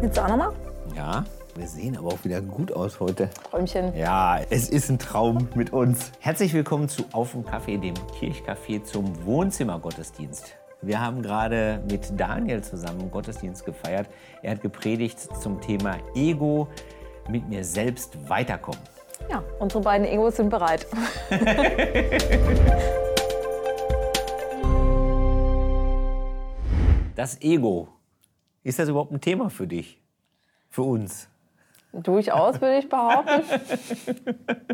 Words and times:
Willst 0.00 0.16
du 0.16 0.22
auch 0.22 0.28
nochmal? 0.28 0.52
Ja, 0.94 1.24
wir 1.56 1.66
sehen 1.66 1.96
aber 1.96 2.08
auch 2.08 2.22
wieder 2.22 2.40
gut 2.40 2.70
aus 2.70 3.00
heute. 3.00 3.30
Träumchen. 3.50 3.96
Ja, 3.96 4.38
es 4.48 4.68
ist 4.68 4.88
ein 4.90 5.00
Traum 5.00 5.48
mit 5.56 5.72
uns. 5.72 6.12
Herzlich 6.20 6.54
willkommen 6.54 6.88
zu 6.88 7.02
Auf 7.12 7.32
dem 7.32 7.44
Kaffee, 7.44 7.78
dem 7.78 7.94
Kirchcafé 8.20 8.84
zum 8.84 9.24
Wohnzimmergottesdienst. 9.26 10.54
Wir 10.82 11.00
haben 11.00 11.20
gerade 11.20 11.82
mit 11.90 12.12
Daniel 12.16 12.62
zusammen 12.62 13.10
Gottesdienst 13.10 13.64
gefeiert. 13.64 14.08
Er 14.42 14.52
hat 14.52 14.62
gepredigt 14.62 15.18
zum 15.42 15.60
Thema 15.60 15.96
Ego, 16.14 16.68
mit 17.28 17.48
mir 17.48 17.64
selbst 17.64 18.28
weiterkommen. 18.28 18.80
Ja, 19.28 19.42
unsere 19.58 19.82
beiden 19.82 20.06
Egos 20.06 20.36
sind 20.36 20.48
bereit. 20.48 20.86
Das 27.18 27.42
Ego, 27.42 27.88
ist 28.68 28.78
das 28.78 28.88
überhaupt 28.88 29.12
ein 29.12 29.20
Thema 29.20 29.48
für 29.50 29.66
dich? 29.66 29.98
Für 30.68 30.82
uns? 30.82 31.28
Durchaus, 31.92 32.60
würde 32.60 32.78
ich 32.78 32.88
behaupten. 32.88 33.42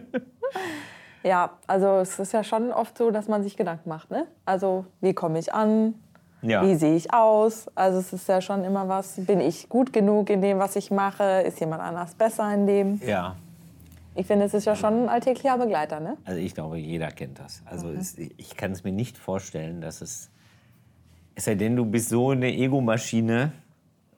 ja, 1.22 1.56
also 1.66 1.98
es 1.98 2.18
ist 2.18 2.32
ja 2.32 2.42
schon 2.42 2.72
oft 2.72 2.98
so, 2.98 3.10
dass 3.10 3.28
man 3.28 3.44
sich 3.44 3.56
Gedanken 3.56 3.88
macht. 3.88 4.10
Ne? 4.10 4.26
Also, 4.44 4.84
wie 5.00 5.14
komme 5.14 5.38
ich 5.38 5.54
an? 5.54 5.94
Ja. 6.42 6.62
Wie 6.66 6.74
sehe 6.74 6.96
ich 6.96 7.14
aus? 7.14 7.68
Also 7.74 8.00
es 8.00 8.12
ist 8.12 8.28
ja 8.28 8.42
schon 8.42 8.64
immer 8.64 8.86
was, 8.86 9.14
bin 9.16 9.40
ich 9.40 9.68
gut 9.70 9.94
genug 9.94 10.28
in 10.28 10.42
dem, 10.42 10.58
was 10.58 10.76
ich 10.76 10.90
mache? 10.90 11.40
Ist 11.40 11.58
jemand 11.60 11.80
anders 11.80 12.14
besser 12.16 12.52
in 12.52 12.66
dem? 12.66 13.00
Ja. 13.06 13.36
Ich 14.14 14.26
finde, 14.26 14.44
es 14.44 14.52
ist 14.52 14.66
ja 14.66 14.76
schon 14.76 15.04
ein 15.04 15.08
alltäglicher 15.08 15.56
Begleiter, 15.56 16.00
ne? 16.00 16.18
Also 16.24 16.38
ich 16.40 16.54
glaube, 16.54 16.78
jeder 16.78 17.08
kennt 17.08 17.38
das. 17.38 17.62
Also 17.64 17.90
es, 17.90 18.18
ich 18.18 18.56
kann 18.56 18.72
es 18.72 18.84
mir 18.84 18.92
nicht 18.92 19.16
vorstellen, 19.16 19.80
dass 19.80 20.02
es... 20.02 20.30
Es 21.34 21.46
sei 21.46 21.54
denn, 21.54 21.74
du 21.74 21.84
bist 21.86 22.10
so 22.10 22.30
eine 22.30 22.52
Ego-Maschine, 22.52 23.52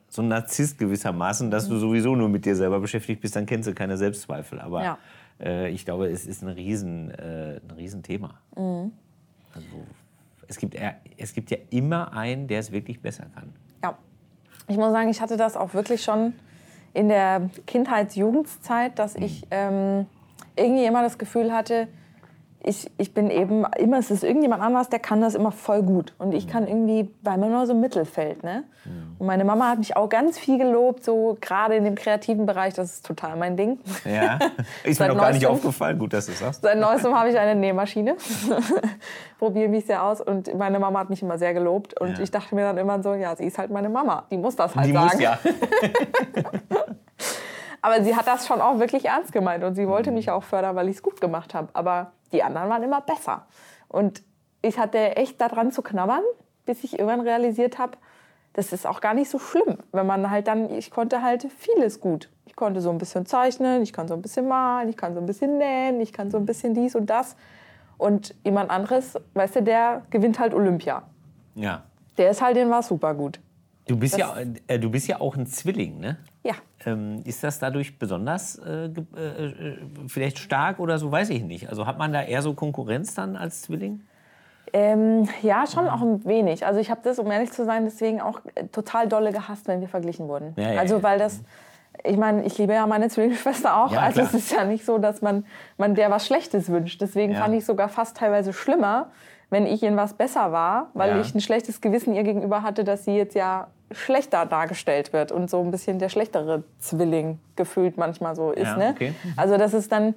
so 0.09 0.21
ein 0.21 0.27
Narzisst 0.29 0.77
gewissermaßen, 0.77 1.51
dass 1.51 1.67
du 1.67 1.77
sowieso 1.77 2.15
nur 2.15 2.29
mit 2.29 2.45
dir 2.45 2.55
selber 2.55 2.79
beschäftigt 2.79 3.21
bist, 3.21 3.35
dann 3.35 3.45
kennst 3.45 3.67
du 3.67 3.73
keine 3.73 3.97
Selbstzweifel. 3.97 4.59
Aber 4.59 4.83
Ja. 4.83 4.97
äh, 5.39 5.69
ich 5.69 5.85
glaube, 5.85 6.07
es 6.07 6.25
ist 6.25 6.41
ein, 6.43 6.49
Riesen, 6.49 7.11
äh, 7.11 7.59
ein 7.67 7.71
Riesenthema. 7.75 8.35
Also, 8.55 9.67
es, 10.47 10.57
gibt, 10.57 10.75
es 11.17 11.33
gibt 11.33 11.51
ja 11.51 11.57
immer 11.69 12.13
einen, 12.13 12.47
der 12.47 12.59
es 12.59 12.71
wirklich 12.71 13.01
besser 13.01 13.25
kann. 13.35 13.53
Ja. 13.83 13.97
Ich 14.67 14.77
muss 14.77 14.91
sagen, 14.91 15.09
ich 15.09 15.21
hatte 15.21 15.37
das 15.37 15.55
auch 15.57 15.73
wirklich 15.73 16.03
schon 16.03 16.33
in 16.93 17.09
der 17.09 17.49
Kindheits-Jugendzeit, 17.67 18.97
dass 18.97 19.15
ich 19.15 19.45
ähm, 19.51 20.05
irgendwie 20.55 20.85
immer 20.85 21.01
das 21.03 21.17
Gefühl 21.17 21.51
hatte, 21.53 21.87
ich, 22.63 22.89
ich 22.97 23.13
bin 23.13 23.29
eben 23.29 23.65
immer, 23.77 23.99
es 23.99 24.11
ist 24.11 24.23
irgendjemand 24.23 24.61
anders, 24.61 24.89
der 24.89 24.99
kann 24.99 25.21
das 25.21 25.35
immer 25.35 25.51
voll 25.51 25.83
gut. 25.83 26.13
Und 26.17 26.33
ich 26.33 26.47
kann 26.47 26.67
irgendwie, 26.67 27.09
weil 27.21 27.37
man 27.37 27.51
nur 27.51 27.65
so 27.65 27.73
Mittelfeld. 27.75 28.43
Ne? 28.43 28.63
Und 29.19 29.25
meine 29.25 29.43
Mama 29.45 29.69
hat 29.69 29.79
mich 29.79 29.95
auch 29.97 30.09
ganz 30.09 30.37
viel 30.37 30.59
gelobt, 30.59 31.03
so 31.03 31.37
gerade 31.41 31.75
in 31.75 31.83
dem 31.83 31.95
kreativen 31.95 32.45
Bereich, 32.45 32.75
das 32.75 32.93
ist 32.93 33.05
total 33.05 33.35
mein 33.35 33.57
Ding. 33.57 33.79
Ja, 34.05 34.37
ist 34.83 34.99
mir 34.99 35.07
noch 35.07 35.17
gar 35.17 35.31
nicht 35.31 35.47
aufgefallen. 35.47 35.97
Gut, 35.97 36.13
dass 36.13 36.27
du 36.27 36.33
es 36.33 36.39
sagst. 36.39 36.61
Seit 36.61 36.77
neuestem 36.77 37.15
habe 37.17 37.29
ich 37.29 37.37
eine 37.37 37.55
Nähmaschine. 37.59 38.15
Probiere 39.39 39.69
mich 39.69 39.85
sehr 39.87 40.03
aus 40.03 40.21
und 40.21 40.53
meine 40.55 40.77
Mama 40.79 40.99
hat 40.99 41.09
mich 41.09 41.21
immer 41.23 41.37
sehr 41.39 41.53
gelobt. 41.55 41.99
Und 41.99 42.17
Ja. 42.17 42.23
ich 42.23 42.29
dachte 42.31 42.53
mir 42.53 42.61
dann 42.61 42.77
immer 42.77 43.01
so, 43.01 43.13
ja, 43.15 43.35
sie 43.35 43.45
ist 43.45 43.57
halt 43.57 43.71
meine 43.71 43.89
Mama. 43.89 44.25
Die 44.29 44.37
muss 44.37 44.55
das 44.55 44.75
halt 44.75 44.87
Die 44.87 44.93
sagen. 44.93 45.07
muss 45.13 45.19
ja. 45.19 45.39
Aber 47.81 48.03
sie 48.03 48.15
hat 48.15 48.27
das 48.27 48.47
schon 48.47 48.59
auch 48.61 48.79
wirklich 48.79 49.05
ernst 49.05 49.31
gemeint 49.31 49.63
und 49.63 49.75
sie 49.75 49.87
wollte 49.87 50.11
mich 50.11 50.29
auch 50.31 50.43
fördern, 50.43 50.75
weil 50.75 50.89
ich 50.89 50.97
es 50.97 51.03
gut 51.03 51.21
gemacht 51.21 51.53
habe. 51.53 51.69
Aber 51.73 52.11
die 52.31 52.43
anderen 52.43 52.69
waren 52.69 52.83
immer 52.83 53.01
besser. 53.01 53.45
Und 53.87 54.23
ich 54.61 54.77
hatte 54.77 55.15
echt 55.15 55.39
daran 55.39 55.71
zu 55.71 55.81
knabbern, 55.81 56.21
bis 56.65 56.83
ich 56.83 56.93
irgendwann 56.99 57.21
realisiert 57.21 57.77
habe, 57.77 57.93
das 58.57 58.73
ist 58.73 58.87
auch 58.87 59.01
gar 59.01 59.13
nicht 59.13 59.29
so 59.29 59.37
schlimm, 59.37 59.77
wenn 59.91 60.07
man 60.07 60.29
halt 60.31 60.47
dann, 60.47 60.71
ich 60.71 60.89
konnte 60.89 61.21
halt 61.21 61.47
vieles 61.59 62.01
gut. 62.01 62.29
Ich 62.47 62.55
konnte 62.55 62.81
so 62.81 62.89
ein 62.89 62.97
bisschen 62.97 63.27
zeichnen, 63.27 63.83
ich 63.83 63.93
kann 63.93 64.07
so 64.07 64.15
ein 64.15 64.21
bisschen 64.23 64.47
malen, 64.47 64.89
ich 64.89 64.97
kann 64.97 65.13
so 65.13 65.19
ein 65.19 65.27
bisschen 65.27 65.59
nähen, 65.59 66.01
ich 66.01 66.11
kann 66.11 66.31
so 66.31 66.37
ein 66.37 66.45
bisschen 66.47 66.73
dies 66.73 66.95
und 66.95 67.07
das. 67.09 67.35
Und 67.99 68.33
jemand 68.43 68.71
anderes, 68.71 69.15
weißt 69.35 69.57
du, 69.57 69.61
der 69.63 70.01
gewinnt 70.09 70.39
halt 70.39 70.53
Olympia. 70.53 71.03
ja. 71.55 71.83
Der 72.17 72.31
ist 72.31 72.41
halt, 72.41 72.57
den 72.57 72.71
war 72.71 72.81
super 72.81 73.13
gut. 73.13 73.39
Du 73.87 73.95
bist, 73.95 74.15
Das- 74.15 74.19
ja, 74.21 74.35
äh, 74.65 74.79
du 74.79 74.89
bist 74.89 75.07
ja 75.07 75.21
auch 75.21 75.37
ein 75.37 75.45
Zwilling, 75.45 75.99
ne? 75.99 76.17
Ja. 76.43 76.55
Ähm, 76.83 77.21
ist 77.25 77.43
das 77.43 77.59
dadurch 77.59 77.99
besonders 77.99 78.57
äh, 78.57 78.85
äh, 78.85 79.45
äh, 79.45 79.77
vielleicht 80.07 80.39
stark 80.39 80.79
oder 80.79 80.97
so, 80.97 81.11
weiß 81.11 81.29
ich 81.29 81.43
nicht. 81.43 81.69
Also 81.69 81.85
hat 81.85 81.99
man 81.99 82.11
da 82.11 82.23
eher 82.23 82.41
so 82.41 82.55
Konkurrenz 82.55 83.13
dann 83.13 83.35
als 83.35 83.61
Zwilling? 83.61 84.01
Ähm, 84.73 85.27
ja, 85.41 85.65
schon 85.65 85.87
auch 85.87 86.01
ein 86.01 86.25
wenig. 86.25 86.65
Also 86.65 86.79
ich 86.79 86.89
habe 86.89 87.01
das, 87.03 87.19
um 87.19 87.31
ehrlich 87.31 87.51
zu 87.51 87.65
sein, 87.65 87.85
deswegen 87.85 88.21
auch 88.21 88.41
äh, 88.55 88.65
total 88.67 89.07
dolle 89.07 89.31
gehasst, 89.31 89.67
wenn 89.67 89.81
wir 89.81 89.87
verglichen 89.87 90.27
wurden. 90.27 90.53
Ja, 90.57 90.73
ja, 90.73 90.79
also 90.79 91.03
weil 91.03 91.19
das, 91.19 91.41
ich 92.03 92.17
meine, 92.17 92.43
ich 92.43 92.57
liebe 92.57 92.73
ja 92.73 92.85
meine 92.85 93.09
Zwillingsschwester 93.09 93.77
auch. 93.77 93.91
Ja, 93.91 94.01
also 94.01 94.21
klar. 94.21 94.27
es 94.27 94.33
ist 94.33 94.51
ja 94.51 94.65
nicht 94.65 94.85
so, 94.85 94.97
dass 94.97 95.21
man, 95.21 95.45
man 95.77 95.95
der 95.95 96.11
was 96.11 96.25
Schlechtes 96.25 96.69
wünscht. 96.69 97.01
Deswegen 97.01 97.35
fand 97.35 97.55
ich 97.55 97.65
sogar 97.65 97.89
fast 97.89 98.17
teilweise 98.17 98.51
schlimmer, 98.53 99.11
wenn 99.49 99.65
ich 99.65 99.83
in 99.83 99.95
was 99.95 100.13
besser 100.13 100.51
war, 100.51 100.89
weil 100.93 101.21
ich 101.21 101.33
ein 101.33 101.39
schlechtes 101.39 101.79
Gewissen 101.79 102.13
ihr 102.13 102.23
gegenüber 102.23 102.63
hatte, 102.63 102.83
dass 102.83 103.05
sie 103.05 103.15
jetzt 103.15 103.35
ja 103.35 103.67
schlechter 103.91 104.45
dargestellt 104.45 105.13
wird 105.13 105.31
und 105.31 105.49
so 105.49 105.61
ein 105.61 105.71
bisschen 105.71 105.99
der 105.99 106.09
schlechtere 106.09 106.63
Zwilling 106.79 107.39
gefühlt 107.55 107.97
manchmal 107.97 108.35
so 108.35 108.51
ist. 108.51 108.65
Ja, 108.65 108.77
ne? 108.77 108.89
okay. 108.93 109.13
Also 109.37 109.57
das 109.57 109.73
ist 109.73 109.91
dann, 109.91 110.13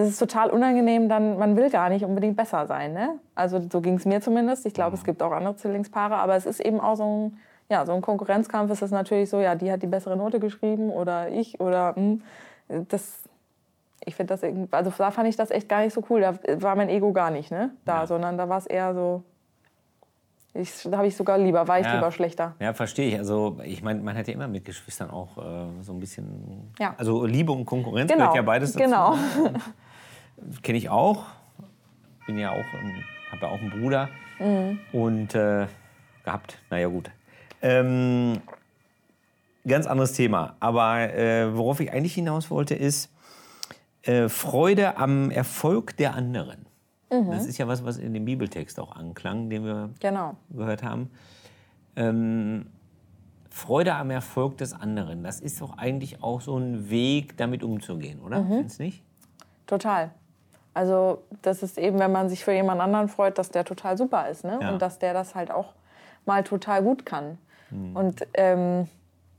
es 0.00 0.08
ist 0.10 0.18
total 0.18 0.50
unangenehm, 0.50 1.08
dann 1.08 1.38
man 1.38 1.56
will 1.56 1.70
gar 1.70 1.88
nicht 1.88 2.04
unbedingt 2.04 2.36
besser 2.36 2.66
sein. 2.66 2.92
Ne? 2.92 3.18
Also 3.34 3.60
so 3.70 3.80
ging 3.80 3.94
es 3.94 4.04
mir 4.04 4.20
zumindest. 4.20 4.64
Ich 4.66 4.74
glaube, 4.74 4.96
es 4.96 5.04
gibt 5.04 5.22
auch 5.22 5.32
andere 5.32 5.56
Zwillingspaare, 5.56 6.16
aber 6.16 6.34
es 6.36 6.46
ist 6.46 6.60
eben 6.60 6.80
auch 6.80 6.94
so 6.96 7.04
ein, 7.04 7.38
ja, 7.68 7.84
so 7.86 7.92
ein 7.92 8.02
Konkurrenzkampf. 8.02 8.70
Ist 8.70 8.82
es 8.82 8.90
natürlich 8.90 9.30
so, 9.30 9.40
ja, 9.40 9.54
die 9.54 9.70
hat 9.72 9.82
die 9.82 9.86
bessere 9.86 10.16
Note 10.16 10.40
geschrieben 10.40 10.90
oder 10.90 11.28
ich 11.30 11.60
oder 11.60 11.94
hm, 11.96 12.22
das. 12.88 13.22
Ich 14.04 14.16
finde 14.16 14.34
das, 14.34 14.42
also 14.72 14.92
da 14.98 15.10
fand 15.12 15.28
ich 15.28 15.36
das 15.36 15.50
echt 15.52 15.68
gar 15.68 15.80
nicht 15.82 15.94
so 15.94 16.02
cool. 16.10 16.20
Da 16.22 16.34
war 16.60 16.74
mein 16.74 16.88
Ego 16.88 17.12
gar 17.12 17.30
nicht, 17.30 17.52
ne? 17.52 17.70
Da, 17.84 18.00
Ja. 18.00 18.06
sondern 18.08 18.36
da 18.36 18.48
war 18.48 18.58
es 18.58 18.66
eher 18.66 18.94
so. 18.94 19.22
Ich, 20.54 20.82
da 20.82 20.98
habe 20.98 21.06
ich 21.06 21.16
sogar 21.16 21.38
lieber, 21.38 21.66
war 21.66 21.80
ich 21.80 21.86
Ja. 21.86 21.94
lieber 21.94 22.10
schlechter. 22.10 22.54
Ja, 22.58 22.74
verstehe 22.74 23.08
ich. 23.08 23.18
Also 23.18 23.58
ich 23.64 23.82
meine, 23.82 24.00
man 24.02 24.16
hat 24.16 24.28
ja 24.28 24.34
immer 24.34 24.48
mit 24.48 24.64
Geschwistern 24.66 25.08
auch 25.08 25.38
äh, 25.38 25.82
so 25.82 25.92
ein 25.94 26.00
bisschen... 26.00 26.72
Ja. 26.78 26.94
Also 26.98 27.24
Liebe 27.24 27.52
und 27.52 27.64
Konkurrenz 27.64 28.10
Genau, 28.10 28.24
gehört 28.24 28.36
ja 28.36 28.42
beides 28.42 28.72
dazu. 28.72 28.84
genau. 28.84 29.14
Kenne 30.62 30.78
ich 30.78 30.88
auch. 30.90 31.24
Bin 32.26 32.38
ja 32.38 32.50
auch, 32.50 32.64
habe 33.30 33.42
ja 33.42 33.48
auch 33.48 33.60
einen 33.60 33.70
Bruder. 33.70 34.08
Mhm. 34.38 34.78
Und 34.92 35.34
äh, 35.34 35.66
gehabt, 36.24 36.58
naja 36.70 36.88
gut. 36.88 37.10
Ähm, 37.60 38.40
ganz 39.66 39.86
anderes 39.86 40.12
Thema. 40.12 40.56
Aber 40.60 41.12
äh, 41.14 41.56
worauf 41.56 41.80
ich 41.80 41.92
eigentlich 41.92 42.14
hinaus 42.14 42.50
wollte, 42.50 42.74
ist 42.74 43.10
äh, 44.02 44.28
Freude 44.28 44.96
am 44.96 45.30
Erfolg 45.30 45.96
der 45.96 46.14
anderen. 46.14 46.66
Mhm. 47.10 47.30
Das 47.30 47.46
ist 47.46 47.58
ja 47.58 47.68
was, 47.68 47.84
was 47.84 47.98
in 47.98 48.14
dem 48.14 48.24
Bibeltext 48.24 48.80
auch 48.80 48.96
anklang, 48.96 49.50
den 49.50 49.64
wir 49.64 49.90
Genau. 50.00 50.36
gehört 50.50 50.82
haben. 50.82 51.10
Ähm, 51.96 52.66
Freude 53.50 53.94
am 53.94 54.10
Erfolg 54.10 54.56
des 54.56 54.72
anderen, 54.72 55.22
das 55.22 55.38
ist 55.38 55.60
doch 55.60 55.76
eigentlich 55.76 56.22
auch 56.22 56.40
so 56.40 56.56
ein 56.56 56.88
Weg, 56.88 57.36
damit 57.36 57.62
umzugehen, 57.62 58.18
oder? 58.20 58.40
Mhm. 58.40 58.48
Findest 58.48 58.80
nicht? 58.80 59.02
Total. 59.66 60.10
Also 60.74 61.22
das 61.42 61.62
ist 61.62 61.78
eben, 61.78 61.98
wenn 61.98 62.12
man 62.12 62.28
sich 62.28 62.44
für 62.44 62.52
jemand 62.52 62.80
anderen 62.80 63.08
freut, 63.08 63.36
dass 63.38 63.50
der 63.50 63.64
total 63.64 63.96
super 63.98 64.28
ist 64.28 64.44
ne? 64.44 64.58
Ja. 64.60 64.70
und 64.70 64.80
dass 64.82 64.98
der 64.98 65.12
das 65.12 65.34
halt 65.34 65.50
auch 65.50 65.72
mal 66.24 66.42
total 66.44 66.82
gut 66.82 67.04
kann. 67.04 67.38
Mhm. 67.70 67.96
Und 67.96 68.26
ähm, 68.34 68.88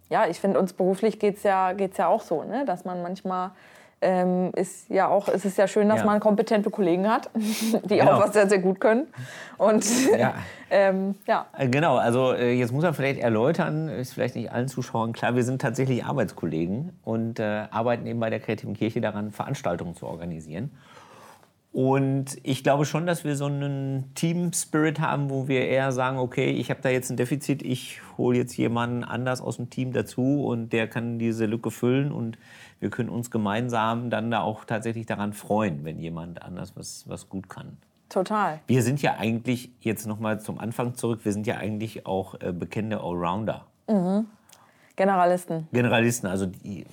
ja, 0.09 0.27
ich 0.27 0.39
finde, 0.39 0.59
uns 0.59 0.73
beruflich 0.73 1.17
geht 1.19 1.37
es 1.37 1.43
ja, 1.43 1.73
geht's 1.73 1.97
ja 1.97 2.07
auch 2.07 2.21
so, 2.21 2.43
ne? 2.43 2.65
dass 2.65 2.85
man 2.85 3.01
manchmal 3.01 3.51
ähm, 4.05 4.51
ist 4.55 4.89
ja 4.89 5.07
auch, 5.07 5.29
es 5.29 5.45
ist 5.45 5.57
ja 5.57 5.65
schön, 5.65 5.87
dass 5.87 5.99
Ja. 6.01 6.05
man 6.05 6.19
kompetente 6.19 6.69
Kollegen 6.69 7.09
hat, 7.09 7.29
die 7.35 7.97
Genau. 7.97 8.11
auch 8.11 8.19
was 8.23 8.33
sehr, 8.33 8.49
sehr 8.49 8.59
gut 8.59 8.79
können. 8.81 9.07
Und 9.57 9.85
Ja. 10.19 10.33
ähm, 10.69 11.15
ja, 11.25 11.45
Äh, 11.57 11.69
Genau, 11.69 11.95
also 11.95 12.33
äh, 12.33 12.51
jetzt 12.53 12.73
muss 12.73 12.83
man 12.83 12.93
vielleicht 12.93 13.19
erläutern, 13.21 13.87
ist 13.87 14.13
vielleicht 14.13 14.35
nicht 14.35 14.51
allen 14.51 14.67
Zuschauern 14.67 15.13
klar, 15.13 15.35
wir 15.35 15.43
sind 15.43 15.61
tatsächlich 15.61 16.03
Arbeitskollegen 16.05 16.91
und 17.05 17.39
äh, 17.39 17.63
arbeiten 17.71 18.05
eben 18.05 18.19
bei 18.19 18.29
der 18.29 18.41
Kreativen 18.41 18.73
Kirche 18.75 18.99
daran, 18.99 19.31
Veranstaltungen 19.31 19.95
zu 19.95 20.05
organisieren. 20.05 20.71
Und 21.73 22.37
ich 22.43 22.63
glaube 22.63 22.85
schon, 22.85 23.07
dass 23.07 23.23
wir 23.23 23.35
so 23.35 23.47
einen 23.47 24.13
Team-Spirit 24.13 24.99
haben, 24.99 25.31
wo 25.31 25.47
wir 25.47 25.67
eher 25.67 25.91
sagen, 25.91 26.19
okay, 26.19 26.51
ich 26.51 26.69
habe 26.69 26.81
da 26.83 26.89
jetzt 26.89 27.09
ein 27.09 27.17
Defizit, 27.17 27.63
ich 27.63 27.99
hole 28.15 28.37
jetzt 28.37 28.55
jemanden 28.57 29.03
anders 29.03 29.41
aus 29.41 29.57
dem 29.57 29.71
Team 29.71 29.91
dazu 29.91 30.45
und 30.45 30.71
der 30.71 30.87
kann 30.87 31.17
diese 31.17 31.47
Lücke 31.47 31.71
füllen 31.71 32.11
und 32.11 32.37
wir 32.79 32.91
können 32.91 33.09
uns 33.09 33.31
gemeinsam 33.31 34.11
dann 34.11 34.29
da 34.29 34.41
auch 34.41 34.65
tatsächlich 34.65 35.07
daran 35.07 35.33
freuen, 35.33 35.83
wenn 35.83 35.97
jemand 35.97 36.43
anders 36.43 36.73
was, 36.75 37.05
was 37.07 37.27
gut 37.27 37.49
kann. 37.49 37.77
total. 38.07 38.59
Wir 38.67 38.83
sind 38.83 39.01
ja 39.01 39.15
eigentlich, 39.17 39.71
jetzt 39.81 40.05
nochmal 40.05 40.39
zum 40.39 40.59
Anfang 40.59 40.93
zurück, 40.93 41.21
wir 41.23 41.33
sind 41.33 41.47
ja 41.47 41.57
eigentlich 41.57 42.05
auch 42.05 42.39
äh, 42.39 42.53
bekannte 42.53 43.01
Allrounder. 43.01 43.65
Generalisten. 44.95 45.67
Generalisten, 45.71 46.29
also 46.29 46.45
die 46.45 46.85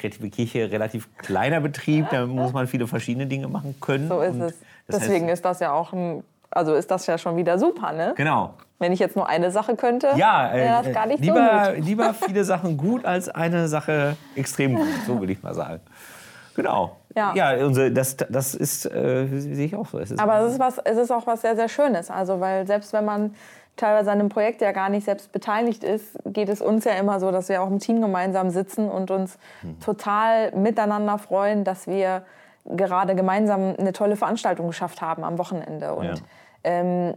kreative 0.00 0.30
Kirche, 0.30 0.70
relativ 0.70 1.08
kleiner 1.18 1.60
Betrieb, 1.60 2.08
da 2.10 2.26
muss 2.26 2.52
man 2.52 2.66
viele 2.66 2.86
verschiedene 2.86 3.26
Dinge 3.26 3.48
machen 3.48 3.74
können. 3.80 4.08
So 4.08 4.20
ist 4.20 4.40
es. 4.40 4.54
Deswegen 4.88 5.26
heißt, 5.26 5.34
ist 5.34 5.44
das 5.44 5.60
ja 5.60 5.72
auch 5.72 5.92
ein, 5.92 6.24
also 6.50 6.74
ist 6.74 6.90
das 6.90 7.06
ja 7.06 7.18
schon 7.18 7.36
wieder 7.36 7.58
super, 7.58 7.92
ne? 7.92 8.14
Genau. 8.16 8.54
Wenn 8.78 8.92
ich 8.92 8.98
jetzt 8.98 9.14
nur 9.14 9.28
eine 9.28 9.50
Sache 9.50 9.76
könnte, 9.76 10.08
Ja, 10.16 10.50
wäre 10.52 10.80
äh, 10.80 10.82
das 10.84 10.94
gar 10.94 11.06
nicht 11.06 11.20
lieber, 11.20 11.64
so 11.66 11.74
gut. 11.74 11.84
lieber 11.84 12.14
viele 12.14 12.44
Sachen 12.44 12.76
gut 12.76 13.04
als 13.04 13.28
eine 13.28 13.68
Sache 13.68 14.16
extrem 14.34 14.74
gut, 14.74 14.88
so 15.06 15.20
will 15.20 15.30
ich 15.30 15.42
mal 15.42 15.54
sagen. 15.54 15.80
Genau. 16.56 16.96
Ja. 17.14 17.32
ja 17.34 17.64
unsere, 17.64 17.90
das, 17.90 18.16
das 18.16 18.54
ist, 18.54 18.86
äh, 18.86 19.26
sehe 19.28 19.66
ich 19.66 19.76
auch 19.76 19.86
so. 19.86 19.98
Es 19.98 20.16
Aber 20.18 20.40
es 20.40 20.52
ist, 20.52 20.58
was, 20.58 20.78
es 20.78 20.96
ist 20.96 21.10
auch 21.10 21.26
was 21.26 21.42
sehr, 21.42 21.56
sehr 21.56 21.68
Schönes. 21.68 22.10
Also, 22.10 22.40
weil 22.40 22.66
selbst 22.66 22.92
wenn 22.92 23.04
man 23.04 23.34
teilweise 23.80 24.10
an 24.12 24.20
einem 24.20 24.28
Projekt 24.28 24.60
ja 24.60 24.72
gar 24.72 24.88
nicht 24.88 25.04
selbst 25.04 25.32
beteiligt 25.32 25.82
ist, 25.84 26.16
geht 26.26 26.48
es 26.48 26.60
uns 26.60 26.84
ja 26.84 26.92
immer 26.92 27.18
so, 27.20 27.30
dass 27.32 27.48
wir 27.48 27.62
auch 27.62 27.68
im 27.68 27.78
Team 27.78 28.00
gemeinsam 28.00 28.50
sitzen 28.50 28.88
und 28.88 29.10
uns 29.10 29.38
total 29.84 30.52
miteinander 30.52 31.18
freuen, 31.18 31.64
dass 31.64 31.86
wir 31.86 32.22
gerade 32.66 33.14
gemeinsam 33.14 33.74
eine 33.78 33.92
tolle 33.92 34.16
Veranstaltung 34.16 34.66
geschafft 34.68 35.00
haben 35.00 35.24
am 35.24 35.38
Wochenende. 35.38 35.94
Und 35.94 36.04
Ja. 36.06 36.14
ähm, 36.64 37.14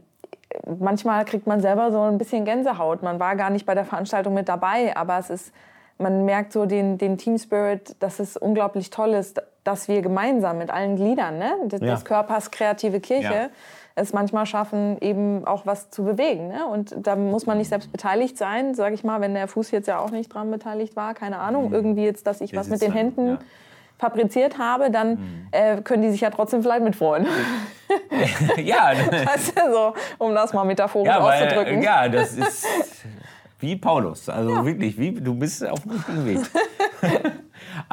manchmal 0.79 1.25
kriegt 1.25 1.47
man 1.47 1.61
selber 1.61 1.91
so 1.91 2.01
ein 2.01 2.17
bisschen 2.17 2.45
Gänsehaut. 2.45 3.03
Man 3.03 3.19
war 3.19 3.35
gar 3.35 3.49
nicht 3.49 3.65
bei 3.65 3.75
der 3.75 3.85
Veranstaltung 3.85 4.33
mit 4.33 4.47
dabei, 4.49 4.95
aber 4.95 5.17
es 5.17 5.29
ist, 5.29 5.53
man 5.97 6.25
merkt 6.25 6.53
so 6.53 6.65
den, 6.65 6.97
den 6.97 7.17
Team 7.17 7.37
Spirit, 7.37 7.95
dass 8.01 8.19
es 8.19 8.37
unglaublich 8.37 8.89
toll 8.89 9.13
ist, 9.13 9.41
dass 9.63 9.87
wir 9.87 10.01
gemeinsam 10.01 10.57
mit 10.57 10.69
allen 10.71 10.95
Gliedern 10.95 11.37
ne, 11.37 11.53
des, 11.65 11.81
Ja. 11.81 11.93
des 11.93 12.05
Körpers 12.05 12.51
kreative 12.51 12.99
Kirche 12.99 13.33
Ja. 13.33 13.49
Es 13.95 14.13
manchmal 14.13 14.45
schaffen, 14.45 14.97
eben 15.01 15.45
auch 15.45 15.65
was 15.65 15.89
zu 15.89 16.03
bewegen. 16.03 16.47
Ne? 16.47 16.65
Und 16.65 16.95
da 16.97 17.15
muss 17.15 17.45
man 17.45 17.57
nicht 17.57 17.69
selbst 17.69 17.91
beteiligt 17.91 18.37
sein, 18.37 18.73
sage 18.73 18.95
ich 18.95 19.03
mal, 19.03 19.21
wenn 19.21 19.33
der 19.33 19.47
Fuß 19.47 19.71
jetzt 19.71 19.87
ja 19.87 19.99
auch 19.99 20.11
nicht 20.11 20.33
dran 20.33 20.49
beteiligt 20.49 20.95
war, 20.95 21.13
keine 21.13 21.37
Ahnung, 21.37 21.71
irgendwie 21.71 22.03
jetzt, 22.03 22.25
dass 22.25 22.41
ich 22.41 22.55
was 22.55 22.69
mit 22.69 22.81
den 22.81 22.89
dann, 22.89 22.97
Händen 22.97 23.27
ja. 23.27 23.39
fabriziert 23.99 24.57
habe, 24.57 24.89
dann 24.89 25.47
äh, 25.51 25.81
können 25.81 26.01
die 26.01 26.09
sich 26.09 26.21
ja 26.21 26.31
trotzdem 26.31 26.63
vielleicht 26.63 26.83
mitfreuen. 26.83 27.27
ja, 28.57 28.93
weißt 29.11 29.59
du, 29.59 29.71
so, 29.71 29.93
um 30.17 30.33
das 30.33 30.53
mal 30.53 30.63
metaphorisch 30.63 31.07
ja, 31.07 31.19
auszudrücken. 31.19 31.77
weil, 31.77 31.83
ja, 31.83 32.09
das 32.09 32.33
ist 32.33 32.65
wie 33.59 33.75
Paulus. 33.75 34.27
Also 34.27 34.65
wirklich, 34.65 34.97
wie, 34.97 35.11
du 35.11 35.35
bist 35.35 35.65
auf 35.67 35.81
dem 35.81 35.91
richtigen 35.91 36.25
Weg. 36.25 36.39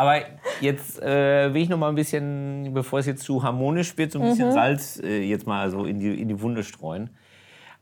Aber 0.00 0.22
jetzt 0.62 0.98
äh, 1.02 1.52
will 1.52 1.60
ich 1.62 1.68
noch 1.68 1.76
mal 1.76 1.90
ein 1.90 1.94
bisschen, 1.94 2.70
bevor 2.72 3.00
es 3.00 3.06
jetzt 3.06 3.22
zu 3.22 3.42
harmonisch 3.42 3.98
wird, 3.98 4.12
so 4.12 4.18
ein 4.18 4.24
Mhm. 4.24 4.30
bisschen 4.30 4.52
Salz 4.52 4.98
äh, 5.02 5.20
jetzt 5.22 5.46
mal 5.46 5.70
so 5.70 5.84
in 5.84 5.98
die, 6.00 6.18
in 6.18 6.28
die 6.28 6.40
Wunde 6.40 6.64
streuen. 6.64 7.10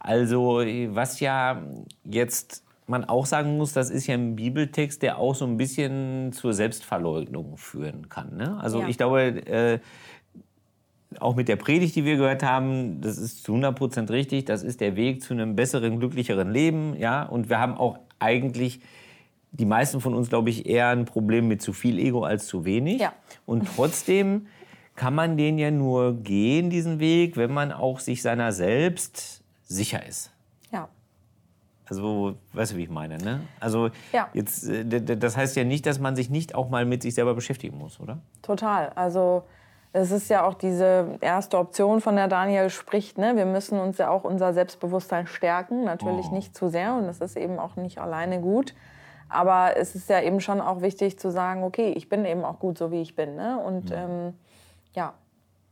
Also, 0.00 0.58
was 0.90 1.20
ja 1.20 1.62
jetzt 2.04 2.64
man 2.88 3.04
auch 3.04 3.26
sagen 3.26 3.56
muss, 3.56 3.72
das 3.72 3.90
ist 3.90 4.06
ja 4.08 4.14
ein 4.14 4.34
Bibeltext, 4.34 5.02
der 5.02 5.18
auch 5.18 5.34
so 5.36 5.44
ein 5.44 5.56
bisschen 5.58 6.32
zur 6.32 6.54
Selbstverleugnung 6.54 7.56
führen 7.56 8.08
kann. 8.08 8.36
Ne? 8.36 8.58
Also, 8.60 8.80
Ja. 8.80 8.88
ich 8.88 8.96
glaube, 8.96 9.20
äh, 9.46 9.78
auch 11.20 11.36
mit 11.36 11.46
der 11.48 11.56
Predigt, 11.56 11.94
die 11.94 12.04
wir 12.04 12.16
gehört 12.16 12.42
haben, 12.42 13.00
das 13.00 13.16
ist 13.18 13.44
zu 13.44 13.52
100% 13.54 14.10
richtig. 14.10 14.44
Das 14.46 14.62
ist 14.64 14.80
der 14.80 14.96
Weg 14.96 15.22
zu 15.22 15.34
einem 15.34 15.54
besseren, 15.54 16.00
glücklicheren 16.00 16.50
Leben. 16.50 16.96
Ja? 16.98 17.22
Und 17.22 17.48
wir 17.48 17.60
haben 17.60 17.74
auch 17.74 17.98
eigentlich, 18.18 18.80
die 19.52 19.64
meisten 19.66 20.00
von 20.00 20.14
uns, 20.14 20.28
glaube 20.28 20.50
ich, 20.50 20.66
eher 20.66 20.88
ein 20.88 21.04
Problem 21.04 21.48
mit 21.48 21.62
zu 21.62 21.72
viel 21.72 21.98
Ego 21.98 22.24
als 22.24 22.46
zu 22.46 22.64
wenig. 22.64 23.00
Ja. 23.00 23.12
Und 23.46 23.66
trotzdem 23.74 24.46
kann 24.94 25.14
man 25.14 25.36
den 25.36 25.58
ja 25.58 25.70
nur 25.70 26.14
gehen, 26.22 26.70
diesen 26.70 26.98
Weg, 27.00 27.36
wenn 27.36 27.52
man 27.52 27.72
auch 27.72 28.00
sich 28.00 28.20
seiner 28.22 28.52
selbst 28.52 29.42
sicher 29.64 30.04
ist. 30.04 30.32
Ja. 30.72 30.88
Also, 31.88 32.34
weißt 32.52 32.72
du, 32.72 32.76
wie 32.76 32.82
ich 32.82 32.90
meine, 32.90 33.16
ne? 33.18 33.40
Also, 33.60 33.90
Ja. 34.12 34.28
jetzt, 34.34 34.68
äh, 34.68 34.84
das 35.16 35.36
heißt 35.36 35.56
ja 35.56 35.64
nicht, 35.64 35.86
dass 35.86 35.98
man 35.98 36.16
sich 36.16 36.28
nicht 36.30 36.54
auch 36.54 36.68
mal 36.68 36.84
mit 36.84 37.02
sich 37.02 37.14
selber 37.14 37.34
beschäftigen 37.34 37.78
muss, 37.78 37.98
oder? 38.00 38.18
Total. 38.42 38.90
Also 38.94 39.44
es 39.94 40.10
ist 40.10 40.28
ja 40.28 40.44
auch 40.44 40.54
diese 40.54 41.16
erste 41.22 41.56
Option, 41.58 42.02
von 42.02 42.16
der 42.16 42.28
Daniel 42.28 42.68
spricht. 42.68 43.16
Ne? 43.16 43.36
Wir 43.36 43.46
müssen 43.46 43.78
uns 43.78 43.96
ja 43.98 44.10
auch 44.10 44.24
unser 44.24 44.52
Selbstbewusstsein 44.52 45.26
stärken. 45.26 45.84
Natürlich 45.84 46.26
Oh. 46.30 46.34
nicht 46.34 46.54
zu 46.54 46.68
sehr 46.68 46.94
und 46.94 47.06
das 47.06 47.20
ist 47.20 47.36
eben 47.38 47.58
auch 47.58 47.76
nicht 47.76 47.98
alleine 47.98 48.40
gut. 48.40 48.74
Aber 49.28 49.76
es 49.76 49.94
ist 49.94 50.08
ja 50.08 50.20
eben 50.22 50.40
schon 50.40 50.60
auch 50.60 50.80
wichtig 50.80 51.18
zu 51.18 51.30
sagen, 51.30 51.62
okay, 51.62 51.92
ich 51.96 52.08
bin 52.08 52.24
eben 52.24 52.44
auch 52.44 52.58
gut 52.58 52.78
so, 52.78 52.90
wie 52.90 53.02
ich 53.02 53.14
bin. 53.14 53.36
Ne? 53.36 53.58
Und 53.58 53.90
ähm, 53.92 54.34
ja, 54.94 55.14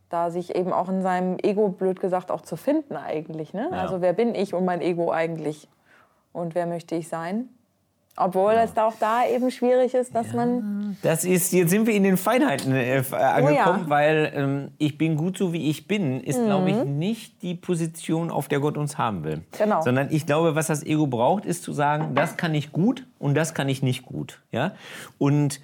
da 0.09 0.31
sich 0.31 0.55
eben 0.55 0.73
auch 0.73 0.89
in 0.89 1.03
seinem 1.03 1.39
Ego, 1.43 1.69
blöd 1.69 2.01
gesagt, 2.01 2.31
auch 2.31 2.43
zu 2.43 2.57
finden 2.57 2.97
eigentlich. 2.97 3.55
Ne? 3.55 3.69
Ja. 3.73 3.79
Also 3.79 4.01
wer 4.01 4.13
bin 4.13 4.35
ich 4.35 4.55
und 4.55 4.65
mein 4.65 4.81
Ego 4.81 5.11
eigentlich? 5.11 5.69
Und 6.33 6.55
wer 6.55 6.67
möchte 6.67 6.95
ich 6.95 7.09
sein? 7.09 7.49
Obwohl 8.19 8.53
es 8.55 8.73
da 8.73 8.87
auch 8.87 8.95
da 8.99 9.27
eben 9.29 9.51
schwierig 9.51 9.93
ist, 9.93 10.15
dass 10.15 10.33
man 10.33 10.97
Das 11.03 11.25
ist, 11.25 11.53
jetzt 11.53 11.69
sind 11.71 11.87
wir 11.87 11.95
in 11.95 12.03
den 12.03 12.17
Feinheiten 12.17 12.73
äh, 12.75 12.97
f- 12.97 13.13
äh, 13.13 13.17
angekommen, 13.17 13.81
Oh 13.81 13.83
ja. 13.83 13.89
weil 13.91 14.33
ähm, 14.35 14.71
ich 14.79 14.97
bin 14.97 15.17
gut 15.17 15.37
so, 15.37 15.53
wie 15.53 15.69
ich 15.69 15.87
bin, 15.87 16.21
ist, 16.23 16.43
glaube 16.43 16.71
ich, 16.71 16.77
nicht 16.85 17.43
die 17.43 17.55
Position, 17.55 18.31
auf 18.31 18.49
der 18.49 18.61
Gott 18.61 18.79
uns 18.79 18.97
haben 18.97 19.23
will. 19.25 19.43
Genau. 19.59 19.83
Sondern 19.83 20.09
ich 20.11 20.25
glaube, 20.25 20.55
was 20.55 20.69
das 20.69 20.83
Ego 20.83 21.07
braucht, 21.07 21.45
ist 21.45 21.63
zu 21.63 21.73
sagen, 21.73 22.15
das 22.15 22.37
kann 22.39 22.55
ich 22.55 22.73
gut 22.73 23.05
und 23.19 23.35
das 23.35 23.53
kann 23.53 23.69
ich 23.69 23.83
nicht 23.83 24.07
gut. 24.07 24.41
Ja? 24.51 24.73
Und 25.19 25.61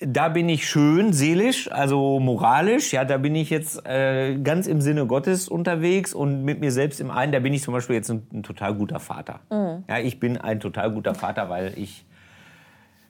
da 0.00 0.30
bin 0.30 0.48
ich 0.48 0.66
schön 0.66 1.12
seelisch, 1.12 1.70
also 1.70 2.18
moralisch, 2.20 2.92
ja, 2.92 3.04
da 3.04 3.18
bin 3.18 3.34
ich 3.34 3.50
jetzt 3.50 3.86
äh, 3.86 4.38
ganz 4.38 4.66
im 4.66 4.80
Sinne 4.80 5.06
Gottes 5.06 5.46
unterwegs 5.46 6.14
und 6.14 6.42
mit 6.42 6.58
mir 6.58 6.72
selbst 6.72 7.00
im 7.00 7.10
einen, 7.10 7.32
da 7.32 7.38
bin 7.38 7.52
ich 7.52 7.62
zum 7.62 7.74
Beispiel 7.74 7.96
jetzt 7.96 8.10
ein, 8.10 8.26
ein 8.32 8.42
total 8.42 8.74
guter 8.74 8.98
Vater. 8.98 9.40
Ja, 9.88 9.98
ich 9.98 10.18
bin 10.18 10.38
ein 10.38 10.58
total 10.58 10.90
guter 10.90 11.14
Vater, 11.14 11.50
weil 11.50 11.78
ich 11.78 12.06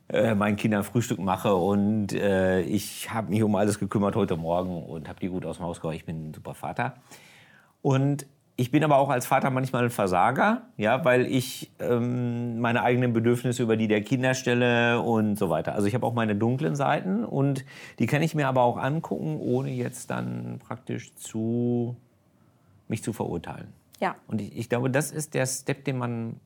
äh, 0.08 0.34
meinen 0.34 0.56
Kindern 0.56 0.82
Frühstück 0.82 1.20
mache 1.20 1.54
und 1.54 2.12
äh, 2.12 2.62
ich 2.62 3.14
habe 3.14 3.30
mich 3.30 3.44
um 3.44 3.54
alles 3.54 3.78
gekümmert 3.78 4.16
heute 4.16 4.36
Morgen 4.36 4.82
und 4.82 5.08
habe 5.08 5.20
die 5.20 5.28
gut 5.28 5.46
aus 5.46 5.58
dem 5.58 5.66
Haus 5.66 5.80
gebracht. 5.80 5.96
Ich 5.96 6.04
bin 6.04 6.30
ein 6.30 6.34
super 6.34 6.54
Vater. 6.54 6.94
Und 7.82 8.26
ich 8.56 8.70
bin 8.70 8.84
aber 8.84 8.98
auch 8.98 9.08
als 9.08 9.26
Vater 9.26 9.50
manchmal 9.50 9.84
ein 9.84 9.90
Versager, 9.90 10.62
ja, 10.76 11.04
weil 11.04 11.26
ich 11.26 11.70
ähm, 11.78 12.60
meine 12.60 12.82
eigenen 12.82 13.12
Bedürfnisse 13.12 13.62
über 13.62 13.76
die 13.76 13.88
der 13.88 14.02
Kinder 14.02 14.34
stelle 14.34 15.00
und 15.00 15.36
so 15.36 15.48
weiter. 15.48 15.74
Also 15.74 15.86
ich 15.86 15.94
habe 15.94 16.06
auch 16.06 16.12
meine 16.12 16.36
dunklen 16.36 16.76
Seiten 16.76 17.24
und 17.24 17.64
die 17.98 18.06
kann 18.06 18.22
ich 18.22 18.34
mir 18.34 18.48
aber 18.48 18.62
auch 18.62 18.76
angucken, 18.76 19.38
ohne 19.40 19.70
jetzt 19.70 20.10
dann 20.10 20.58
praktisch 20.58 21.14
zu 21.14 21.96
mich 22.88 23.02
zu 23.02 23.12
verurteilen. 23.12 23.68
ja, 24.00 24.16
Und 24.26 24.40
ich, 24.40 24.56
ich 24.56 24.68
glaube, 24.68 24.90
das 24.90 25.10
ist 25.12 25.34
der 25.34 25.46
Step, 25.46 25.84
den 25.84 25.96
man 25.96 26.40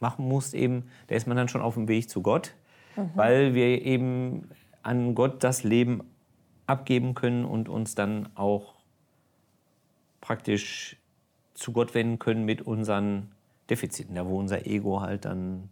machen 0.00 0.28
muss, 0.28 0.52
eben, 0.52 0.84
da 1.06 1.14
ist 1.14 1.26
man 1.26 1.36
dann 1.36 1.48
schon 1.48 1.62
auf 1.62 1.74
dem 1.74 1.88
Weg 1.88 2.10
zu 2.10 2.22
Gott, 2.22 2.54
weil 3.14 3.54
wir 3.54 3.82
eben 3.82 4.50
an 4.82 5.14
Gott 5.14 5.42
das 5.42 5.62
Leben 5.62 6.02
abgeben 6.66 7.14
können 7.14 7.44
und 7.44 7.68
uns 7.68 7.94
dann 7.94 8.28
auch 8.34 8.71
praktisch 10.22 10.96
zu 11.52 11.72
Gott 11.72 11.94
wenden 11.94 12.18
können 12.18 12.46
mit 12.46 12.62
unseren 12.62 13.30
Defiziten, 13.68 14.14
da 14.14 14.26
wo 14.26 14.38
unser 14.38 14.66
Ego 14.66 15.02
halt 15.02 15.26
dann 15.26 15.68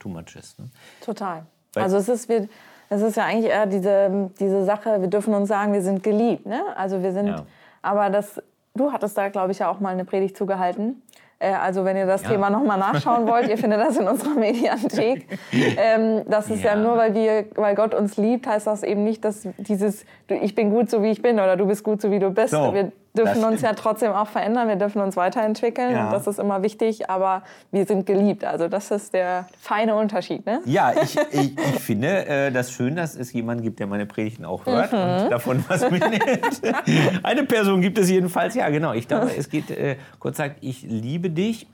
too 0.00 0.08
much 0.08 0.34
ist. 0.36 0.58
Ne? 0.58 0.66
Total. 1.04 1.44
Weil- 1.74 1.84
also 1.84 1.96
es 1.98 2.08
ist, 2.08 2.28
wir, 2.28 2.48
es 2.90 3.00
ist 3.02 3.16
ja 3.16 3.24
eigentlich 3.26 3.50
eher 3.50 3.66
diese, 3.66 4.30
diese 4.40 4.64
Sache, 4.64 5.00
wir 5.00 5.08
dürfen 5.08 5.32
uns 5.34 5.48
sagen, 5.48 5.72
wir 5.72 5.82
sind 5.82 6.02
geliebt. 6.02 6.44
Ne? 6.46 6.60
Also 6.76 7.02
wir 7.02 7.12
sind, 7.12 7.28
Ja. 7.28 7.46
aber 7.82 8.10
das, 8.10 8.42
du 8.74 8.92
hattest 8.92 9.16
da, 9.16 9.28
glaube 9.28 9.52
ich, 9.52 9.60
ja 9.60 9.70
auch 9.70 9.78
mal 9.78 9.90
eine 9.90 10.04
Predigt 10.04 10.36
zugehalten. 10.36 11.00
Äh, 11.38 11.52
Also 11.54 11.84
wenn 11.84 11.96
ihr 11.96 12.06
das 12.06 12.22
Ja. 12.22 12.30
Thema 12.30 12.50
nochmal 12.50 12.78
nachschauen 12.78 13.26
wollt, 13.26 13.48
ihr 13.48 13.56
findet 13.58 13.80
das 13.80 13.96
in 13.96 14.06
unserer 14.08 14.34
Mediathek. 14.34 15.26
ähm, 15.52 16.22
das 16.28 16.50
ist 16.50 16.62
ja. 16.62 16.74
Ja. 16.74 16.80
nur, 16.80 16.96
weil, 16.96 17.14
wir, 17.14 17.46
weil 17.54 17.74
Gott 17.74 17.94
uns 17.94 18.16
liebt, 18.16 18.46
heißt 18.46 18.66
das 18.66 18.82
eben 18.82 19.04
nicht, 19.04 19.24
dass 19.24 19.46
dieses, 19.58 20.04
du, 20.26 20.34
ich 20.34 20.54
bin 20.54 20.70
gut 20.70 20.90
so, 20.90 21.02
wie 21.02 21.10
ich 21.10 21.22
bin 21.22 21.36
oder 21.36 21.56
du 21.56 21.66
bist 21.66 21.82
gut 21.84 22.00
so, 22.02 22.10
wie 22.10 22.18
du 22.18 22.30
bist. 22.30 22.50
So, 22.50 22.72
wir 22.74 22.92
dürfen 23.14 23.44
uns 23.44 23.60
ja 23.60 23.74
trotzdem 23.74 24.12
auch 24.12 24.26
verändern, 24.26 24.68
wir 24.68 24.76
dürfen 24.76 25.02
uns 25.02 25.16
weiterentwickeln 25.16 25.92
Ja. 25.92 26.10
das 26.10 26.26
ist 26.26 26.38
immer 26.38 26.62
wichtig, 26.62 27.10
aber 27.10 27.42
wir 27.70 27.84
sind 27.84 28.06
geliebt. 28.06 28.44
Also 28.44 28.68
das 28.68 28.90
ist 28.90 29.12
der 29.12 29.46
feine 29.60 29.94
Unterschied. 29.96 30.46
Ne? 30.46 30.60
Ja, 30.64 30.92
ich, 31.02 31.16
ich, 31.30 31.58
ich 31.58 31.80
finde 31.80 32.26
äh, 32.26 32.50
das 32.50 32.72
schön, 32.72 32.96
dass 32.96 33.14
es 33.14 33.32
jemanden 33.32 33.62
gibt, 33.62 33.80
der 33.80 33.86
meine 33.86 34.06
Predigten 34.06 34.44
auch 34.44 34.64
hört 34.64 34.92
und 34.92 35.30
davon 35.30 35.64
was 35.68 35.90
mitnimmt. 35.90 36.62
Eine 37.22 37.44
Person 37.44 37.82
gibt 37.82 37.98
es 37.98 38.08
jedenfalls. 38.08 38.54
Ja, 38.54 38.68
genau. 38.70 38.92
Ich 38.94 39.08
glaube, 39.08 39.30
es 39.36 39.50
geht, 39.50 39.70
äh, 39.70 39.96
Gott 40.18 40.36
sagt, 40.36 40.56
ich 40.60 40.82
liebe 40.82 41.28
dich 41.30 41.66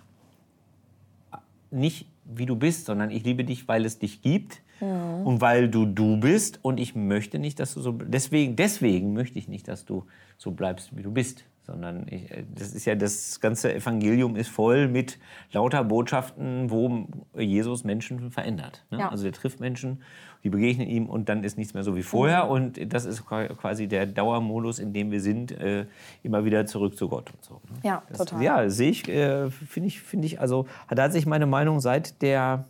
nicht 1.71 2.07
wie 2.25 2.47
du 2.47 2.57
bist, 2.57 2.87
sondern 2.87 3.11
ich 3.11 3.25
liebe 3.25 3.45
dich, 3.45 3.69
weil 3.69 3.85
es 3.85 3.99
dich 3.99 4.23
gibt 4.23 4.61
und 4.81 5.41
weil 5.41 5.69
du 5.69 5.87
du 5.87 6.19
bist 6.19 6.61
und 6.63 6.79
ich 6.79 6.95
möchte 6.95 7.39
nicht, 7.39 7.59
dass 7.61 7.75
du 7.75 7.81
so 7.81 7.93
deswegen 7.93 8.55
deswegen 8.57 9.13
möchte 9.13 9.39
ich 9.39 9.49
nicht, 9.49 9.67
dass 9.69 9.85
du 9.85 10.05
so 10.37 10.53
bleibst, 10.53 10.97
wie 10.97 11.03
du 11.03 11.11
bist, 11.11 11.45
sondern 11.67 12.07
ich, 12.09 12.31
äh, 12.31 12.45
das 12.55 12.73
ist 12.73 12.85
ja 12.85 12.95
das 12.95 13.41
ganze 13.41 13.75
Evangelium 13.75 14.37
ist 14.37 14.49
voll 14.49 14.87
mit 14.89 15.19
lauter 15.53 15.83
Botschaften, 15.85 16.71
wo 16.71 17.07
Jesus 17.37 17.83
Menschen 17.85 18.31
verändert. 18.31 18.85
Ne? 18.91 18.99
Ja. 19.01 19.09
Also 19.11 19.25
der 19.25 19.33
trifft 19.33 19.59
Menschen, 19.61 20.01
die 20.45 20.51
begegnen 20.51 20.87
ihm 20.89 21.07
und 21.07 21.29
dann 21.29 21.43
ist 21.43 21.59
nichts 21.59 21.75
mehr 21.75 21.83
so 21.83 21.97
wie 21.97 22.05
vorher 22.05 22.49
und 22.49 22.79
das 22.93 23.05
ist 23.05 23.27
qua- 23.27 23.49
quasi 23.49 23.89
der 23.89 24.07
Dauermodus, 24.07 24.79
in 24.79 24.93
dem 24.93 25.11
wir 25.11 25.21
sind, 25.21 25.51
äh, 25.51 25.87
immer 26.23 26.45
wieder 26.45 26.65
zurück 26.67 26.97
zu 26.97 27.09
Gott 27.09 27.33
und 27.33 27.45
so. 27.45 27.55
Ne? 27.55 27.81
Ja, 27.83 28.03
Das, 28.09 28.19
total. 28.19 28.43
Ja, 28.45 28.71
sehe 28.71 28.91
ich, 28.91 29.09
äh, 29.09 29.51
finde 29.51 29.89
ich, 29.89 30.01
finde 30.01 30.27
ich, 30.27 30.41
also 30.41 30.67
da 30.89 31.03
hat 31.03 31.13
sich 31.13 31.27
meine 31.27 31.47
Meinung 31.47 31.81
seit 31.81 32.23
der, 32.23 32.65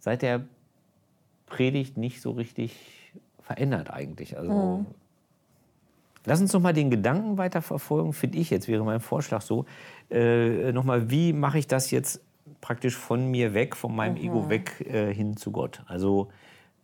seit 0.00 0.22
der 0.22 0.42
Predigt 1.46 1.96
nicht 1.96 2.20
so 2.20 2.32
richtig 2.32 2.74
verändert 3.40 3.90
eigentlich. 3.90 4.36
Also 4.36 4.84
lass 6.24 6.40
uns 6.40 6.52
noch 6.52 6.60
mal 6.60 6.72
den 6.72 6.90
Gedanken 6.90 7.38
weiterverfolgen, 7.38 8.12
finde 8.12 8.38
ich 8.38 8.50
jetzt, 8.50 8.68
wäre 8.68 8.84
mein 8.84 9.00
Vorschlag 9.00 9.40
so. 9.40 9.64
Äh, 10.10 10.72
nochmal, 10.72 11.10
wie 11.10 11.32
mache 11.32 11.58
ich 11.58 11.66
das 11.66 11.90
jetzt 11.90 12.20
praktisch 12.60 12.96
von 12.96 13.30
mir 13.30 13.54
weg, 13.54 13.76
von 13.76 13.94
meinem 13.94 14.14
mhm. 14.14 14.24
Ego 14.24 14.50
weg 14.50 14.84
äh, 14.86 15.14
hin 15.14 15.36
zu 15.36 15.52
Gott? 15.52 15.82
Also 15.86 16.28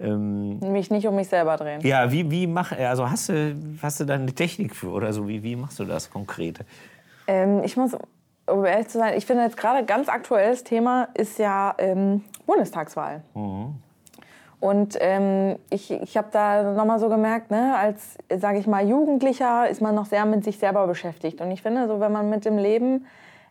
ähm, 0.00 0.58
mich 0.58 0.90
nicht 0.90 1.06
um 1.06 1.14
mich 1.14 1.28
selber 1.28 1.56
drehen. 1.56 1.80
Ja, 1.82 2.10
wie, 2.10 2.30
wie 2.30 2.46
mach, 2.46 2.72
also 2.72 3.08
hast 3.08 3.28
du, 3.28 3.56
hast 3.82 4.00
du 4.00 4.04
da 4.04 4.14
eine 4.14 4.32
Technik 4.32 4.74
für 4.74 4.90
oder 4.90 5.12
so? 5.12 5.28
Wie, 5.28 5.42
wie 5.42 5.56
machst 5.56 5.78
du 5.78 5.84
das 5.84 6.10
konkret? 6.10 6.60
Ähm, 7.26 7.62
ich 7.64 7.76
muss, 7.76 7.96
um 8.46 8.64
ehrlich 8.64 8.88
zu 8.88 8.98
sein, 8.98 9.14
ich 9.16 9.26
finde 9.26 9.44
jetzt 9.44 9.56
gerade 9.56 9.84
ganz 9.84 10.08
aktuelles 10.08 10.64
Thema 10.64 11.08
ist 11.14 11.38
ja 11.38 11.74
ähm, 11.78 12.22
Bundestagswahl. 12.46 13.22
Mhm. 13.34 13.74
Und 14.62 14.96
ähm, 15.00 15.56
ich, 15.70 15.90
ich 15.90 16.16
habe 16.16 16.28
da 16.30 16.62
nochmal 16.62 17.00
so 17.00 17.08
gemerkt, 17.08 17.50
ne, 17.50 17.74
als, 17.76 18.16
sage 18.32 18.60
ich 18.60 18.68
mal, 18.68 18.88
Jugendlicher 18.88 19.68
ist 19.68 19.82
man 19.82 19.92
noch 19.92 20.06
sehr 20.06 20.24
mit 20.24 20.44
sich 20.44 20.56
selber 20.58 20.86
beschäftigt. 20.86 21.40
Und 21.40 21.50
ich 21.50 21.62
finde, 21.62 21.88
so 21.88 21.98
wenn 21.98 22.12
man 22.12 22.30
mit 22.30 22.44
dem 22.44 22.58
Leben, 22.58 23.04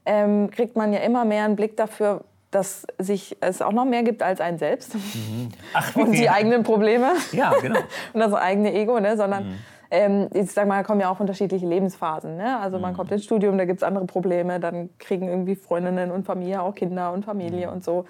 ähm, 0.06 0.50
kriegt 0.52 0.78
man 0.78 0.94
ja 0.94 1.00
immer 1.00 1.26
mehr 1.26 1.44
einen 1.44 1.58
Blick 1.58 1.76
dafür, 1.76 2.22
dass 2.50 2.88
sich 2.98 3.36
es 3.42 3.62
auch 3.62 3.74
noch 3.74 3.84
mehr 3.84 4.04
gibt 4.04 4.24
als 4.24 4.40
ein 4.40 4.58
selbst 4.58 4.96
mhm. 4.96 5.50
Ach, 5.74 5.94
und 5.98 6.14
die 6.14 6.30
eigenen 6.30 6.64
Probleme 6.64 7.10
ja, 7.34 7.52
genau. 7.62 7.82
und 8.14 8.20
das 8.22 8.34
eigene 8.34 8.74
Ego, 8.74 8.98
ne? 9.02 9.18
sondern 9.18 9.50
mhm. 9.50 9.56
ähm, 9.92 10.28
ich 10.34 10.50
sag 10.50 10.66
mal, 10.66 10.78
da 10.78 10.84
kommen 10.84 11.02
ja 11.02 11.10
auch 11.10 11.20
unterschiedliche 11.20 11.68
Lebensphasen. 11.68 12.38
Ne? 12.38 12.58
Also 12.58 12.80
man 12.80 12.94
mhm. 12.94 12.96
kommt 12.96 13.12
ins 13.12 13.26
Studium, 13.26 13.58
da 13.58 13.66
gibt 13.66 13.82
es 13.82 13.84
andere 13.84 14.06
Probleme, 14.06 14.62
dann 14.62 14.90
kriegen 14.98 15.28
irgendwie 15.28 15.56
Freundinnen 15.56 16.10
und 16.10 16.26
Familie 16.26 16.62
auch 16.62 16.74
Kinder 16.74 17.12
und 17.12 17.26
Familie 17.26 17.68
mhm. 17.68 17.74
und 17.74 17.84
so. 17.84 18.06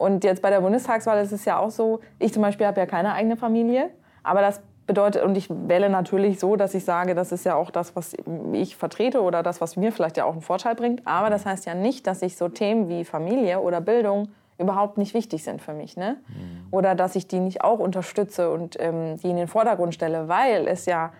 Und 0.00 0.24
jetzt 0.24 0.40
bei 0.40 0.48
der 0.48 0.62
Bundestagswahl 0.62 1.22
ist 1.22 1.30
es 1.30 1.44
ja 1.44 1.58
auch 1.58 1.70
so, 1.70 2.00
ich 2.18 2.32
zum 2.32 2.40
Beispiel 2.40 2.66
habe 2.66 2.80
ja 2.80 2.86
keine 2.86 3.12
eigene 3.12 3.36
Familie, 3.36 3.90
aber 4.22 4.40
das 4.40 4.62
bedeutet, 4.86 5.22
und 5.22 5.36
ich 5.36 5.50
wähle 5.50 5.90
natürlich 5.90 6.40
so, 6.40 6.56
dass 6.56 6.72
ich 6.72 6.86
sage, 6.86 7.14
das 7.14 7.32
ist 7.32 7.44
ja 7.44 7.54
auch 7.54 7.70
das, 7.70 7.94
was 7.94 8.16
ich 8.54 8.76
vertrete 8.76 9.20
oder 9.20 9.42
das, 9.42 9.60
was 9.60 9.76
mir 9.76 9.92
vielleicht 9.92 10.16
ja 10.16 10.24
auch 10.24 10.32
einen 10.32 10.40
Vorteil 10.40 10.74
bringt. 10.74 11.06
Aber 11.06 11.28
das 11.28 11.44
heißt 11.44 11.66
ja 11.66 11.74
nicht, 11.74 12.06
dass 12.06 12.22
ich 12.22 12.38
so 12.38 12.48
Themen 12.48 12.88
wie 12.88 13.04
Familie 13.04 13.60
oder 13.60 13.82
Bildung 13.82 14.28
überhaupt 14.56 14.96
nicht 14.96 15.12
wichtig 15.12 15.44
sind 15.44 15.60
für 15.60 15.74
mich. 15.74 15.98
Ne? 15.98 16.16
Mhm. 16.28 16.68
Oder 16.70 16.94
dass 16.94 17.14
ich 17.14 17.28
die 17.28 17.38
nicht 17.38 17.62
auch 17.62 17.78
unterstütze 17.78 18.50
und 18.50 18.80
ähm, 18.80 19.18
die 19.18 19.28
in 19.28 19.36
den 19.36 19.48
Vordergrund 19.48 19.92
stelle, 19.92 20.28
weil 20.28 20.66
es 20.66 20.86
ja 20.86 21.12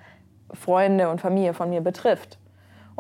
Freunde 0.55 1.11
und 1.11 1.21
Familie 1.21 1.53
von 1.53 1.69
mir 1.69 1.83
betrifft. 1.83 2.39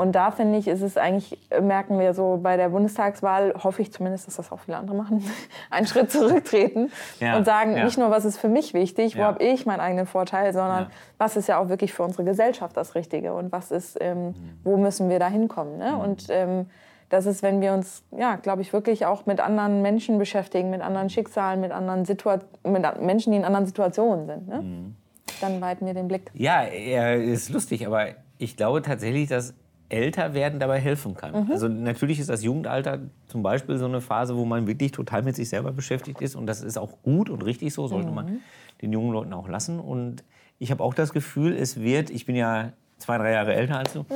Und 0.00 0.12
da 0.12 0.30
finde 0.30 0.56
ich, 0.58 0.66
ist 0.66 0.80
es 0.80 0.96
eigentlich, 0.96 1.38
merken 1.60 1.98
wir 1.98 2.14
so 2.14 2.40
bei 2.42 2.56
der 2.56 2.70
Bundestagswahl, 2.70 3.52
hoffe 3.62 3.82
ich 3.82 3.92
zumindest, 3.92 4.26
dass 4.26 4.36
das 4.36 4.50
auch 4.50 4.60
viele 4.60 4.78
andere 4.78 4.96
machen, 4.96 5.22
einen 5.70 5.86
Schritt 5.86 6.10
zurücktreten 6.10 6.90
ja, 7.20 7.36
und 7.36 7.44
sagen, 7.44 7.76
ja. 7.76 7.84
nicht 7.84 7.98
nur, 7.98 8.10
was 8.10 8.24
ist 8.24 8.38
für 8.38 8.48
mich 8.48 8.72
wichtig, 8.72 9.16
wo 9.16 9.20
ja. 9.20 9.26
habe 9.26 9.44
ich 9.44 9.66
meinen 9.66 9.80
eigenen 9.80 10.06
Vorteil, 10.06 10.54
sondern 10.54 10.86
was 11.18 11.36
ist 11.36 11.48
ja 11.48 11.58
auch 11.58 11.68
wirklich 11.68 11.92
für 11.92 12.02
unsere 12.02 12.24
Gesellschaft 12.24 12.78
das 12.78 12.94
Richtige 12.94 13.34
und 13.34 13.52
was 13.52 13.70
ist, 13.70 13.98
ähm, 14.00 14.28
mhm. 14.28 14.34
wo 14.64 14.78
müssen 14.78 15.10
wir 15.10 15.18
da 15.18 15.28
hinkommen. 15.28 15.76
Ne? 15.76 15.92
Mhm. 15.92 16.00
Und 16.00 16.26
ähm, 16.30 16.66
das 17.10 17.26
ist, 17.26 17.42
wenn 17.42 17.60
wir 17.60 17.74
uns, 17.74 18.02
ja, 18.16 18.36
glaube 18.36 18.62
ich, 18.62 18.72
wirklich 18.72 19.04
auch 19.04 19.26
mit 19.26 19.38
anderen 19.38 19.82
Menschen 19.82 20.16
beschäftigen, 20.16 20.70
mit 20.70 20.80
anderen 20.80 21.10
Schicksalen, 21.10 21.60
mit 21.60 21.72
anderen 21.72 22.06
Situa 22.06 22.38
mit 22.64 23.02
Menschen, 23.02 23.32
die 23.32 23.36
in 23.38 23.44
anderen 23.44 23.66
Situationen 23.66 24.26
sind. 24.26 24.48
Ne? 24.48 24.62
Mhm. 24.62 24.96
Dann 25.42 25.60
weiten 25.60 25.84
wir 25.84 25.92
den 25.92 26.08
Blick. 26.08 26.30
Ja, 26.32 26.62
ist 26.62 27.50
lustig, 27.50 27.86
aber 27.86 28.06
ich 28.38 28.56
glaube 28.56 28.80
tatsächlich, 28.80 29.28
dass 29.28 29.54
älter 29.90 30.34
werden 30.34 30.60
dabei 30.60 30.78
helfen 30.78 31.14
kann. 31.14 31.44
Mhm. 31.44 31.52
Also 31.52 31.68
natürlich 31.68 32.18
ist 32.18 32.30
das 32.30 32.42
Jugendalter 32.42 33.00
zum 33.26 33.42
Beispiel 33.42 33.76
so 33.76 33.86
eine 33.86 34.00
Phase, 34.00 34.36
wo 34.36 34.44
man 34.44 34.66
wirklich 34.66 34.92
total 34.92 35.22
mit 35.22 35.36
sich 35.36 35.48
selber 35.48 35.72
beschäftigt 35.72 36.20
ist 36.22 36.36
und 36.36 36.46
das 36.46 36.62
ist 36.62 36.78
auch 36.78 37.02
gut 37.02 37.28
und 37.28 37.42
richtig 37.42 37.74
so, 37.74 37.86
sollte 37.86 38.08
mhm. 38.08 38.14
man 38.14 38.40
den 38.80 38.92
jungen 38.92 39.12
Leuten 39.12 39.32
auch 39.32 39.48
lassen. 39.48 39.78
Und 39.80 40.24
ich 40.58 40.70
habe 40.70 40.82
auch 40.82 40.94
das 40.94 41.12
Gefühl, 41.12 41.54
es 41.54 41.80
wird, 41.80 42.10
ich 42.10 42.24
bin 42.24 42.36
ja 42.36 42.72
zwei, 42.98 43.18
drei 43.18 43.32
Jahre 43.32 43.54
älter 43.54 43.78
als 43.78 43.92
du, 43.92 44.06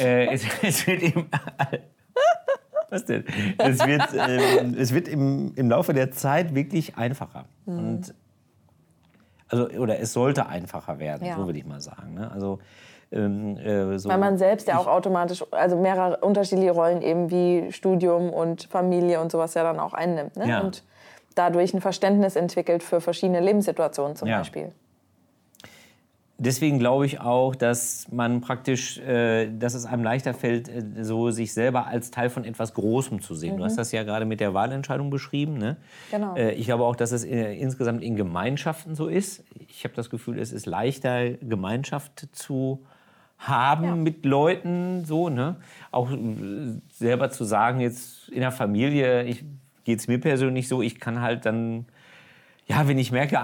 äh, 0.00 0.26
es, 0.32 0.44
es, 0.62 0.86
wird 0.86 1.02
eben... 1.02 1.28
Was 2.90 3.04
denn? 3.04 3.24
Es 3.58 3.86
wird, 3.86 4.12
äh, 4.14 4.64
es 4.76 4.92
wird 4.92 5.06
im, 5.06 5.52
im 5.54 5.70
Laufe 5.70 5.92
der 5.92 6.10
Zeit 6.10 6.56
wirklich 6.56 6.96
einfacher. 6.96 7.44
Mhm. 7.66 7.78
Und, 7.78 8.14
also, 9.46 9.68
oder 9.70 10.00
es 10.00 10.12
sollte 10.12 10.46
einfacher 10.46 10.98
werden, 10.98 11.26
ja. 11.26 11.36
so 11.36 11.46
würde 11.46 11.58
ich 11.58 11.66
mal 11.66 11.80
sagen. 11.80 12.14
Ne? 12.14 12.30
Also 12.30 12.58
ähm, 13.12 13.56
äh, 13.56 13.98
so. 13.98 14.08
Weil 14.08 14.18
man 14.18 14.38
selbst 14.38 14.68
ja 14.68 14.78
auch 14.78 14.86
automatisch, 14.86 15.44
also 15.50 15.76
mehrere 15.76 16.18
unterschiedliche 16.18 16.72
Rollen 16.72 17.02
eben 17.02 17.30
wie 17.30 17.72
Studium 17.72 18.30
und 18.30 18.64
Familie 18.64 19.20
und 19.20 19.32
sowas 19.32 19.54
ja 19.54 19.62
dann 19.62 19.80
auch 19.80 19.94
einnimmt. 19.94 20.36
Ne? 20.36 20.48
Ja. 20.48 20.60
Und 20.60 20.84
dadurch 21.34 21.74
ein 21.74 21.80
Verständnis 21.80 22.36
entwickelt 22.36 22.82
für 22.82 23.00
verschiedene 23.00 23.40
Lebenssituationen 23.40 24.16
zum 24.16 24.28
ja. 24.28 24.38
Beispiel. 24.38 24.72
Deswegen 26.42 26.78
glaube 26.78 27.04
ich 27.04 27.20
auch, 27.20 27.54
dass 27.54 28.06
man 28.10 28.40
praktisch, 28.40 28.96
äh, 28.98 29.50
dass 29.50 29.74
es 29.74 29.84
einem 29.84 30.02
leichter 30.02 30.32
fällt, 30.32 30.70
äh, 30.70 31.04
so 31.04 31.30
sich 31.30 31.52
selber 31.52 31.86
als 31.86 32.10
Teil 32.10 32.30
von 32.30 32.46
etwas 32.46 32.72
Großem 32.72 33.20
zu 33.20 33.34
sehen. 33.34 33.54
Mhm. 33.54 33.58
Du 33.58 33.64
hast 33.64 33.74
mhm. 33.74 33.78
das 33.78 33.92
ja 33.92 34.04
gerade 34.04 34.24
mit 34.24 34.40
der 34.40 34.54
Wahlentscheidung 34.54 35.10
beschrieben. 35.10 35.58
Ne? 35.58 35.76
Genau. 36.10 36.34
Äh, 36.36 36.52
ich 36.52 36.64
glaube 36.64 36.84
auch, 36.84 36.96
dass 36.96 37.12
es 37.12 37.24
äh, 37.24 37.52
insgesamt 37.52 38.02
in 38.02 38.16
Gemeinschaften 38.16 38.94
so 38.94 39.08
ist. 39.08 39.44
Ich 39.68 39.84
habe 39.84 39.92
das 39.94 40.08
Gefühl, 40.08 40.38
es 40.38 40.50
ist 40.50 40.64
leichter, 40.64 41.28
Gemeinschaft 41.28 42.28
zu 42.32 42.86
haben 43.40 43.84
ja. 43.84 43.96
mit 43.96 44.24
Leuten, 44.24 45.04
so, 45.04 45.28
ne? 45.28 45.56
Auch 45.90 46.10
äh, 46.12 46.16
selber 46.92 47.30
zu 47.30 47.44
sagen, 47.44 47.80
jetzt 47.80 48.28
in 48.28 48.40
der 48.40 48.52
Familie, 48.52 49.24
geht 49.84 49.98
es 49.98 50.08
mir 50.08 50.20
persönlich 50.20 50.68
so, 50.68 50.82
ich 50.82 51.00
kann 51.00 51.20
halt 51.20 51.46
dann, 51.46 51.86
ja, 52.66 52.86
wenn 52.86 52.98
ich 52.98 53.12
merke, 53.12 53.40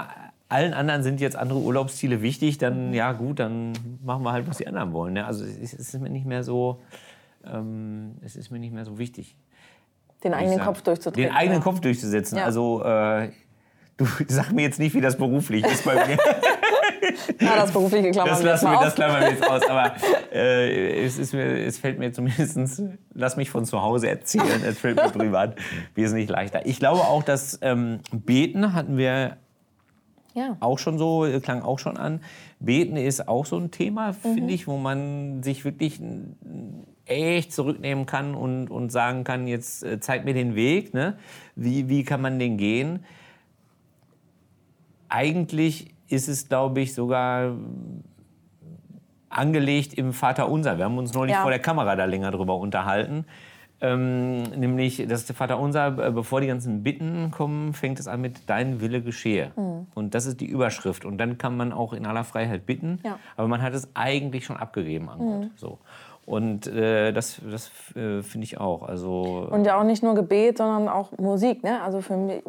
allen 0.49 0.75
anderen 0.75 1.03
sind 1.03 1.21
jetzt 1.21 1.37
andere 1.37 1.59
Urlaubsziele 1.59 2.23
wichtig, 2.23 2.59
dann, 2.59 2.88
mhm. 2.88 2.95
ja 2.95 3.12
gut, 3.12 3.41
dann 3.41 3.73
machen 4.05 4.23
wir 4.23 4.33
halt, 4.33 4.47
was 4.47 4.59
die 4.59 4.67
anderen 4.67 4.93
wollen. 4.93 5.15
Ne? 5.15 5.26
Also 5.26 5.45
es 5.45 5.73
ist 5.73 5.99
mir 5.99 6.11
nicht 6.11 6.26
mehr 6.26 6.45
so, 6.45 6.81
ähm, 7.45 8.17
es 8.23 8.37
ist 8.37 8.50
mir 8.50 8.59
nicht 8.59 8.73
mehr 8.73 8.85
so 8.85 8.99
wichtig. 8.99 9.37
Den 10.23 10.35
eigenen 10.35 10.61
Kopf 10.61 10.83
durchzutreten. 10.83 11.31
Den 11.31 11.37
eigenen 11.37 11.59
ja. 11.59 11.65
Kopf 11.65 11.81
durchzusetzen. 11.81 12.38
Ja. 12.38 12.45
Also 12.45 12.83
äh, 12.85 13.31
du 13.97 14.07
sag 14.29 14.53
mir 14.53 14.62
jetzt 14.62 14.79
nicht, 14.79 14.95
wie 14.95 15.00
das 15.00 15.17
beruflich 15.17 15.65
ist 15.65 15.85
bei 15.85 15.95
mir. 16.07 16.19
ja, 17.41 17.57
das 17.57 17.73
berufliche 17.73 18.11
klammern 18.11 18.35
das 18.35 18.45
wir 18.45 18.51
jetzt 18.53 18.63
mal 18.65 18.85
Das 18.85 18.95
klammern 18.95 19.21
wir 19.21 19.31
jetzt 19.31 19.49
aus. 19.49 19.63
Aber 19.69 19.95
äh, 20.33 21.05
es, 21.05 21.19
ist 21.19 21.33
mir, 21.33 21.65
es 21.65 21.79
fällt 21.79 21.99
mir 21.99 22.13
zumindest, 22.13 22.83
lass 23.15 23.37
mich 23.37 23.51
von 23.51 23.65
zu 23.65 23.83
Hause 23.83 24.09
erzählen, 24.09 24.63
es 24.67 24.79
fällt 24.79 24.97
mir 24.97 25.11
privat 25.11 25.57
wesentlich 25.95 26.29
leichter. 26.29 26.67
Ich 26.67 26.79
glaube 26.79 27.01
auch, 27.01 27.23
dass 27.23 27.59
ähm, 27.63 28.01
Beten 28.13 28.73
hatten 28.73 28.97
wir 28.97 29.37
ja. 30.35 30.57
auch 30.61 30.79
schon 30.79 30.99
so, 30.99 31.27
klang 31.43 31.63
auch 31.63 31.79
schon 31.79 31.97
an. 31.97 32.21
Beten 32.61 32.97
ist 32.97 33.27
auch 33.27 33.47
so 33.47 33.57
ein 33.59 33.71
Thema, 33.71 34.13
mhm. 34.13 34.35
finde 34.35 34.55
ich, 34.55 34.67
wo 34.67 34.77
man 34.77 35.43
sich 35.43 35.65
wirklich 35.65 36.01
echt 37.07 37.53
zurücknehmen 37.53 38.07
kann 38.07 38.35
und, 38.35 38.69
und 38.69 38.91
sagen 38.91 39.25
kann, 39.25 39.47
jetzt 39.47 39.83
äh, 39.83 40.01
zeig 40.01 40.25
mir 40.25 40.35
den 40.35 40.55
Weg, 40.55 40.93
ne? 40.93 41.17
wie, 41.55 41.89
wie 41.89 42.05
kann 42.05 42.21
man 42.21 42.39
den 42.39 42.57
gehen. 42.57 43.05
Eigentlich 45.09 45.95
ist 46.09 46.29
es, 46.29 46.49
glaube 46.49 46.81
ich, 46.81 46.95
sogar 46.95 47.53
angelegt 49.29 49.95
im 49.95 50.13
Vater 50.13 50.49
Unser. 50.49 50.79
Wir 50.79 50.85
haben 50.85 50.99
uns 50.99 51.13
neulich 51.13 51.35
ja. 51.35 51.43
vor 51.43 51.51
der 51.51 51.61
Kamera 51.61 51.97
da 51.97 52.05
länger 52.05 52.31
drüber 52.31 52.57
unterhalten. 52.57 53.27
Ähm, 53.79 54.43
nämlich 54.43 55.05
das 55.07 55.31
Vater 55.33 55.59
Unser, 55.59 55.99
äh, 55.99 56.11
bevor 56.11 56.41
die 56.41 56.47
ganzen 56.47 56.83
Bitten 56.83 57.31
kommen, 57.31 57.75
fängt 57.75 58.01
es 58.01 58.09
an 58.09 58.23
mit 58.23 58.49
Dein 58.49 58.81
Wille 58.81 59.03
geschehe. 59.03 59.53
Mhm. 59.55 59.87
Und 59.95 60.15
das 60.15 60.25
ist 60.25 60.41
die 60.41 60.47
Überschrift. 60.47 61.05
Und 61.05 61.19
dann 61.19 61.37
kann 61.37 61.59
man 61.59 61.73
auch 61.73 61.93
in 61.93 62.07
aller 62.07 62.25
Freiheit 62.25 62.65
bitten, 62.65 63.01
ja. 63.05 63.19
aber 63.37 63.49
man 63.49 63.61
hat 63.61 63.75
es 63.75 63.89
eigentlich 63.93 64.47
schon 64.47 64.57
abgegeben 64.57 65.11
an 65.11 65.19
mhm. 65.19 65.25
Gott. 65.25 65.51
So. 65.57 65.79
Und 66.26 66.66
äh, 66.66 67.12
das, 67.12 67.40
das 67.49 67.71
äh, 67.95 68.21
finde 68.21 68.45
ich 68.45 68.59
auch. 68.59 68.83
Also, 68.83 69.47
und 69.49 69.64
ja 69.64 69.78
auch 69.78 69.85
nicht 69.85 70.02
nur 70.02 70.16
Gebet, 70.16 70.59
sondern 70.59 70.88
auch 70.88 71.16
Musik. 71.18 71.62
Ne? 71.62 71.80
Also 71.80 72.00
für 72.00 72.16
mich, 72.16 72.42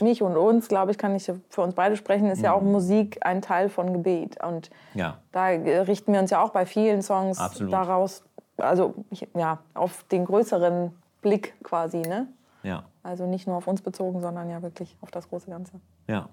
mich 0.00 0.22
und 0.22 0.34
uns, 0.38 0.68
glaube 0.68 0.92
ich, 0.92 0.98
kann 0.98 1.14
ich 1.14 1.30
für 1.50 1.60
uns 1.60 1.74
beide 1.74 1.96
sprechen, 1.96 2.30
ist 2.30 2.38
mhm. 2.38 2.44
ja 2.44 2.52
auch 2.54 2.62
mhm. 2.62 2.72
Musik 2.72 3.18
ein 3.20 3.42
Teil 3.42 3.68
von 3.68 3.92
Gebet. 3.92 4.42
Und 4.42 4.70
ja. 4.94 5.18
da 5.30 5.44
richten 5.48 6.14
wir 6.14 6.20
uns 6.20 6.30
ja 6.30 6.42
auch 6.42 6.50
bei 6.50 6.64
vielen 6.64 7.02
Songs 7.02 7.38
Absolut. 7.38 7.70
daraus, 7.70 8.24
also 8.56 8.94
ja, 9.36 9.58
auf 9.74 10.04
den 10.04 10.24
größeren 10.24 10.92
Blick 11.20 11.54
quasi. 11.62 11.98
Ne? 11.98 12.28
Ja. 12.62 12.84
Also 13.02 13.26
nicht 13.26 13.46
nur 13.46 13.56
auf 13.56 13.68
uns 13.68 13.82
bezogen, 13.82 14.22
sondern 14.22 14.48
ja 14.48 14.62
wirklich 14.62 14.96
auf 15.02 15.10
das 15.10 15.28
große 15.28 15.50
Ganze. 15.50 15.72
Ja. 16.06 16.30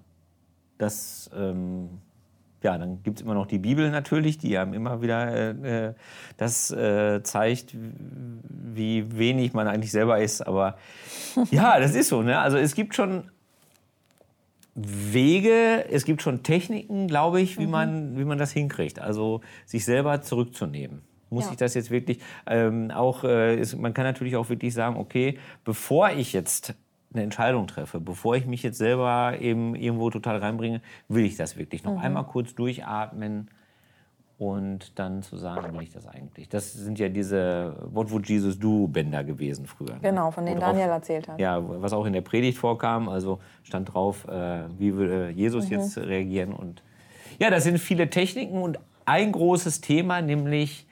Das 0.78 1.30
ähm 1.36 2.00
ja, 2.62 2.78
dann 2.78 3.02
gibt 3.02 3.18
es 3.18 3.22
immer 3.22 3.34
noch 3.34 3.46
die 3.46 3.58
Bibel 3.58 3.90
natürlich, 3.90 4.38
die 4.38 4.56
einem 4.56 4.74
immer 4.74 5.02
wieder 5.02 5.32
äh, 5.32 5.88
äh, 5.88 5.94
das 6.36 6.70
äh, 6.70 7.22
zeigt, 7.22 7.74
wie 7.74 9.18
wenig 9.18 9.52
man 9.52 9.68
eigentlich 9.68 9.92
selber 9.92 10.20
ist. 10.20 10.46
Aber 10.46 10.76
ja, 11.50 11.78
das 11.78 11.94
ist 11.94 12.08
so. 12.08 12.22
Ne? 12.22 12.38
Also 12.38 12.56
es 12.56 12.74
gibt 12.74 12.94
schon 12.94 13.30
Wege, 14.74 15.86
es 15.90 16.04
gibt 16.04 16.22
schon 16.22 16.42
Techniken, 16.42 17.08
glaube 17.08 17.40
ich, 17.40 17.58
wie, 17.58 17.64
mhm. 17.64 17.70
man, 17.70 18.18
wie 18.18 18.24
man 18.24 18.38
das 18.38 18.52
hinkriegt. 18.52 18.98
Also 18.98 19.40
sich 19.64 19.84
selber 19.84 20.20
zurückzunehmen. 20.22 21.02
Muss 21.30 21.46
ja. 21.46 21.52
ich 21.52 21.56
das 21.56 21.74
jetzt 21.74 21.90
wirklich 21.90 22.20
ähm, 22.46 22.90
auch, 22.90 23.24
äh, 23.24 23.58
ist, 23.58 23.76
man 23.76 23.94
kann 23.94 24.04
natürlich 24.04 24.36
auch 24.36 24.48
wirklich 24.48 24.74
sagen, 24.74 24.96
okay, 24.96 25.38
bevor 25.64 26.10
ich 26.10 26.32
jetzt 26.32 26.74
eine 27.16 27.24
Entscheidung 27.24 27.66
treffe, 27.66 28.00
bevor 28.00 28.36
ich 28.36 28.46
mich 28.46 28.62
jetzt 28.62 28.78
selber 28.78 29.34
eben 29.40 29.74
irgendwo 29.74 30.10
total 30.10 30.38
reinbringe, 30.38 30.80
will 31.08 31.24
ich 31.24 31.36
das 31.36 31.56
wirklich 31.56 31.84
noch 31.84 31.94
mhm. 31.94 31.98
einmal 31.98 32.24
kurz 32.24 32.54
durchatmen 32.54 33.48
und 34.38 34.98
dann 34.98 35.22
zu 35.22 35.38
sagen, 35.38 35.72
will 35.74 35.82
ich 35.82 35.92
das 35.92 36.06
eigentlich? 36.06 36.48
Das 36.48 36.72
sind 36.74 36.98
ja 36.98 37.08
diese 37.08 37.74
What 37.90 38.10
Would 38.10 38.28
Jesus 38.28 38.58
Do 38.58 38.86
Bänder 38.86 39.24
gewesen 39.24 39.66
früher. 39.66 39.94
Ne? 39.94 40.00
Genau, 40.02 40.30
von 40.30 40.44
denen 40.44 40.58
Wo 40.58 40.60
drauf- 40.60 40.72
Daniel 40.72 40.90
erzählt 40.90 41.26
hat. 41.26 41.40
Ja, 41.40 41.62
was 41.80 41.94
auch 41.94 42.04
in 42.04 42.12
der 42.12 42.20
Predigt 42.20 42.58
vorkam, 42.58 43.08
also 43.08 43.40
stand 43.62 43.94
drauf, 43.94 44.28
äh, 44.28 44.64
wie 44.78 44.94
würde 44.94 45.30
Jesus 45.30 45.70
jetzt 45.70 45.96
reagieren. 45.96 46.52
Und 46.52 46.82
ja, 47.38 47.48
das 47.50 47.64
sind 47.64 47.78
viele 47.78 48.10
Techniken 48.10 48.60
und 48.60 48.78
ein 49.06 49.32
großes 49.32 49.80
Thema, 49.80 50.20
nämlich 50.20 50.86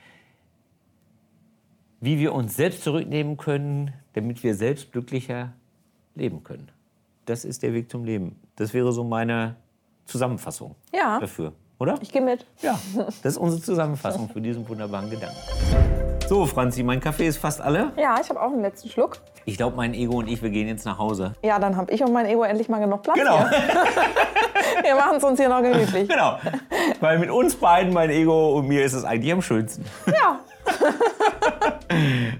wie 2.01 2.19
wir 2.19 2.35
uns 2.35 2.57
selbst 2.57 2.83
zurücknehmen 2.83 3.37
können, 3.37 3.93
damit 4.15 4.43
wir 4.43 4.55
selbst 4.55 4.93
glücklicher 4.93 5.53
leben 6.15 6.43
können. 6.45 6.71
Das 7.27 7.45
ist 7.45 7.63
der 7.63 7.73
Weg 7.73 7.91
zum 7.91 8.05
Leben. 8.05 8.39
Das 8.57 8.73
wäre 8.75 8.93
so 8.93 9.03
meine 9.05 9.57
Zusammenfassung 10.07 10.75
Ja. 10.95 11.19
dafür, 11.19 11.53
oder? 11.79 11.97
Ich 12.03 12.13
gehe 12.13 12.21
mit. 12.23 12.45
Ja, 12.61 12.79
das 13.23 13.33
ist 13.35 13.37
unsere 13.39 13.63
Zusammenfassung 13.63 14.29
für 14.29 14.41
diesen 14.41 14.69
wunderbaren 14.69 15.09
Gedanken. 15.11 15.37
So, 16.29 16.47
Franzi, 16.47 16.83
mein 16.83 17.01
Kaffee 17.01 17.27
ist 17.27 17.37
fast 17.39 17.61
alle. 17.61 17.93
Ja, 17.99 18.17
ich 18.21 18.29
habe 18.31 18.41
auch 18.41 18.51
einen 18.53 18.63
letzten 18.63 18.89
Schluck. 18.89 19.19
Ich 19.45 19.57
glaube, 19.59 19.77
mein 19.77 19.93
Ego 19.93 20.19
und 20.19 20.27
ich, 20.29 20.43
wir 20.43 20.49
gehen 20.51 20.69
jetzt 20.69 20.87
nach 20.87 20.99
Hause. 20.99 21.35
Ja, 21.43 21.59
dann 21.59 21.77
habe 21.77 21.93
ich 21.93 22.03
und 22.03 22.13
mein 22.15 22.25
Ego 22.27 22.45
endlich 22.45 22.69
mal 22.71 22.79
genug 22.81 23.03
Platz 23.03 23.19
Genau. 23.19 23.39
Wir 24.83 24.95
machen 24.97 25.17
es 25.19 25.25
uns 25.25 25.39
hier 25.39 25.49
noch 25.49 25.63
gemütlich. 25.63 26.09
genau. 26.09 26.39
Weil 27.01 27.19
mit 27.19 27.31
uns 27.31 27.55
beiden, 27.57 27.93
mein 27.93 28.11
Ego 28.11 28.59
und 28.59 28.67
mir, 28.69 28.85
ist 28.85 28.93
es 28.95 29.05
eigentlich 29.05 29.33
am 29.33 29.41
schönsten. 29.43 29.85
Ja. 30.07 30.41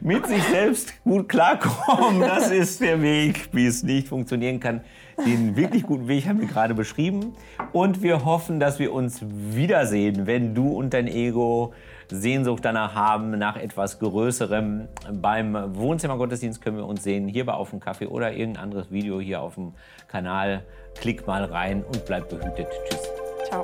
Mit 0.05 0.27
sich 0.27 0.43
selbst 0.43 1.03
gut 1.03 1.31
klarkommen, 1.31 2.21
das 2.21 2.51
ist 2.51 2.83
der 2.83 3.01
Weg, 3.01 3.49
wie 3.53 3.65
es 3.65 3.83
nicht 3.83 4.07
funktionieren 4.09 4.61
kann. 4.61 4.83
Den 5.25 5.57
wirklich 5.57 5.85
guten 5.85 6.09
Weg 6.09 6.29
haben 6.29 6.41
wir 6.41 6.47
gerade 6.47 6.75
beschrieben. 6.75 7.33
Und 7.73 8.03
wir 8.03 8.27
hoffen, 8.27 8.61
dass 8.61 8.79
wir 8.79 8.93
uns 8.93 9.23
wiedersehen, 9.23 10.27
wenn 10.27 10.55
du 10.55 10.69
und 10.69 10.93
dein 10.93 11.09
Ego 11.09 11.73
Sehnsucht 12.11 12.67
danach 12.67 12.95
haben, 12.95 13.31
nach 13.39 13.57
etwas 13.57 13.99
Größerem. 13.99 14.89
Beim 15.11 15.75
Wohnzimmergottesdienst 15.75 16.61
können 16.61 16.77
wir 16.77 16.87
uns 16.87 17.03
sehen, 17.03 17.27
hier 17.27 17.47
bei 17.47 17.55
Auf 17.55 17.71
dem 17.71 17.81
Kaffee 17.81 18.07
oder 18.07 18.31
irgendein 18.31 18.65
anderes 18.65 18.91
Video 18.91 19.21
hier 19.21 19.41
auf 19.41 19.55
dem 19.55 19.73
Kanal. 20.09 20.65
Klick 20.97 21.27
mal 21.27 21.45
rein 21.45 21.83
und 21.83 22.05
bleib 22.05 22.29
behütet. 22.29 22.69
Tschüss. 22.91 23.09
Ciao. 23.49 23.63